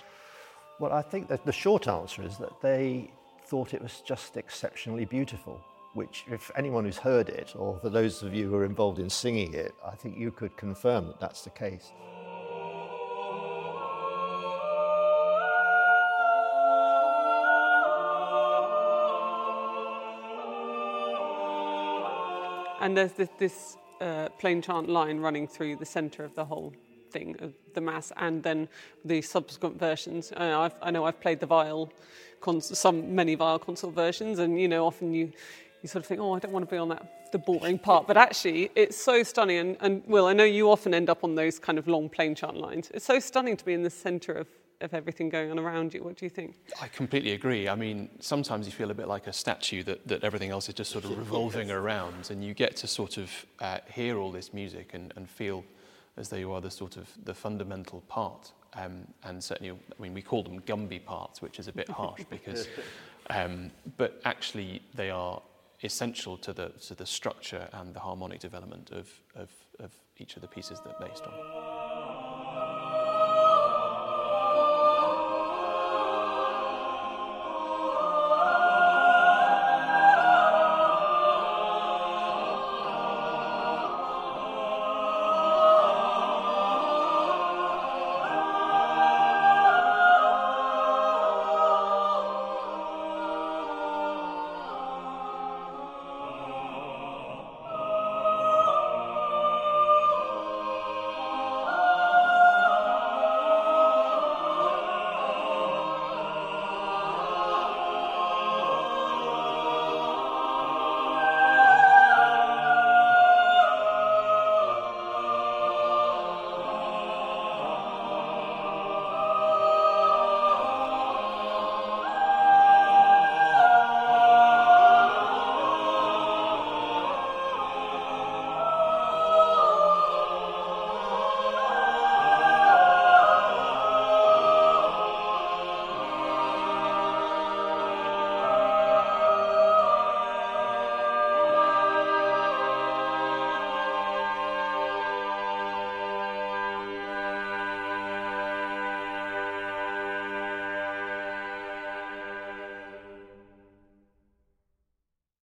Well, 0.80 0.94
I 0.94 1.02
think 1.02 1.28
that 1.28 1.44
the 1.44 1.52
short 1.52 1.86
answer 1.86 2.22
is 2.22 2.38
that 2.38 2.62
they 2.62 3.10
thought 3.44 3.74
it 3.74 3.82
was 3.82 4.00
just 4.06 4.38
exceptionally 4.38 5.04
beautiful 5.04 5.62
which 5.94 6.24
if 6.30 6.50
anyone 6.56 6.84
who's 6.84 6.98
heard 6.98 7.28
it, 7.28 7.54
or 7.56 7.78
for 7.78 7.88
those 7.88 8.22
of 8.22 8.34
you 8.34 8.48
who 8.48 8.56
are 8.56 8.64
involved 8.64 8.98
in 8.98 9.08
singing 9.08 9.54
it, 9.54 9.74
I 9.84 9.94
think 9.94 10.18
you 10.18 10.30
could 10.30 10.56
confirm 10.56 11.06
that 11.06 11.20
that's 11.20 11.42
the 11.42 11.50
case. 11.50 11.92
And 22.80 22.94
there's 22.94 23.12
this, 23.12 23.30
this 23.38 23.76
uh, 24.02 24.28
plain 24.38 24.60
chant 24.60 24.90
line 24.90 25.18
running 25.18 25.48
through 25.48 25.76
the 25.76 25.86
centre 25.86 26.22
of 26.22 26.34
the 26.34 26.44
whole 26.44 26.74
thing 27.10 27.36
of 27.40 27.54
the 27.72 27.80
mass, 27.80 28.12
and 28.16 28.42
then 28.42 28.68
the 29.04 29.22
subsequent 29.22 29.78
versions. 29.78 30.32
Uh, 30.32 30.68
i 30.82 30.90
know 30.90 31.04
I've 31.04 31.20
played 31.20 31.40
the 31.40 31.46
viol, 31.46 31.90
some 32.60 33.14
many 33.14 33.36
viol 33.36 33.58
consort 33.58 33.94
versions, 33.94 34.38
and 34.38 34.60
you 34.60 34.68
know 34.68 34.86
often 34.86 35.14
you 35.14 35.32
you 35.84 35.88
sort 35.88 36.02
of 36.02 36.06
think, 36.06 36.18
oh, 36.18 36.32
I 36.32 36.38
don't 36.38 36.50
want 36.50 36.66
to 36.66 36.74
be 36.74 36.78
on 36.78 36.88
that 36.88 37.30
the 37.30 37.38
boring 37.38 37.78
part. 37.78 38.06
But 38.06 38.16
actually, 38.16 38.70
it's 38.74 38.96
so 38.96 39.22
stunning. 39.22 39.58
And, 39.58 39.76
and 39.80 40.02
Will, 40.06 40.24
I 40.24 40.32
know 40.32 40.44
you 40.44 40.70
often 40.70 40.94
end 40.94 41.10
up 41.10 41.22
on 41.22 41.34
those 41.34 41.58
kind 41.58 41.78
of 41.78 41.86
long 41.86 42.08
plain 42.08 42.34
chant 42.34 42.56
lines. 42.56 42.90
It's 42.94 43.04
so 43.04 43.20
stunning 43.20 43.54
to 43.58 43.64
be 43.66 43.74
in 43.74 43.82
the 43.82 43.90
centre 43.90 44.32
of, 44.32 44.48
of 44.80 44.94
everything 44.94 45.28
going 45.28 45.50
on 45.50 45.58
around 45.58 45.92
you. 45.92 46.02
What 46.02 46.16
do 46.16 46.24
you 46.24 46.30
think? 46.30 46.54
I 46.80 46.88
completely 46.88 47.32
agree. 47.32 47.68
I 47.68 47.74
mean, 47.74 48.08
sometimes 48.20 48.64
you 48.64 48.72
feel 48.72 48.90
a 48.90 48.94
bit 48.94 49.08
like 49.08 49.26
a 49.26 49.32
statue 49.32 49.82
that, 49.82 50.08
that 50.08 50.24
everything 50.24 50.48
else 50.48 50.70
is 50.70 50.74
just 50.74 50.90
sort 50.90 51.04
of 51.04 51.18
revolving 51.18 51.70
around, 51.70 52.30
and 52.30 52.42
you 52.42 52.54
get 52.54 52.76
to 52.76 52.86
sort 52.86 53.18
of 53.18 53.30
uh, 53.60 53.80
hear 53.92 54.16
all 54.16 54.32
this 54.32 54.54
music 54.54 54.92
and, 54.94 55.12
and 55.16 55.28
feel 55.28 55.66
as 56.16 56.30
though 56.30 56.38
you 56.38 56.50
are 56.50 56.62
the 56.62 56.70
sort 56.70 56.96
of 56.96 57.10
the 57.24 57.34
fundamental 57.34 58.00
part. 58.08 58.52
Um, 58.72 59.06
and 59.22 59.44
certainly, 59.44 59.72
I 59.72 60.02
mean, 60.02 60.14
we 60.14 60.22
call 60.22 60.42
them 60.42 60.60
Gumby 60.62 61.04
parts, 61.04 61.42
which 61.42 61.58
is 61.58 61.68
a 61.68 61.72
bit 61.72 61.90
harsh 61.90 62.22
because, 62.30 62.68
um, 63.28 63.70
but 63.98 64.22
actually 64.24 64.80
they 64.94 65.10
are 65.10 65.42
essential 65.84 66.36
to 66.38 66.52
the, 66.52 66.70
to 66.86 66.94
the 66.94 67.06
structure 67.06 67.68
and 67.72 67.94
the 67.94 68.00
harmonic 68.00 68.40
development 68.40 68.90
of, 68.90 69.08
of, 69.36 69.50
of 69.78 69.92
each 70.16 70.36
of 70.36 70.42
the 70.42 70.48
pieces 70.48 70.80
they're 70.84 71.08
based 71.08 71.24
on. 71.24 71.73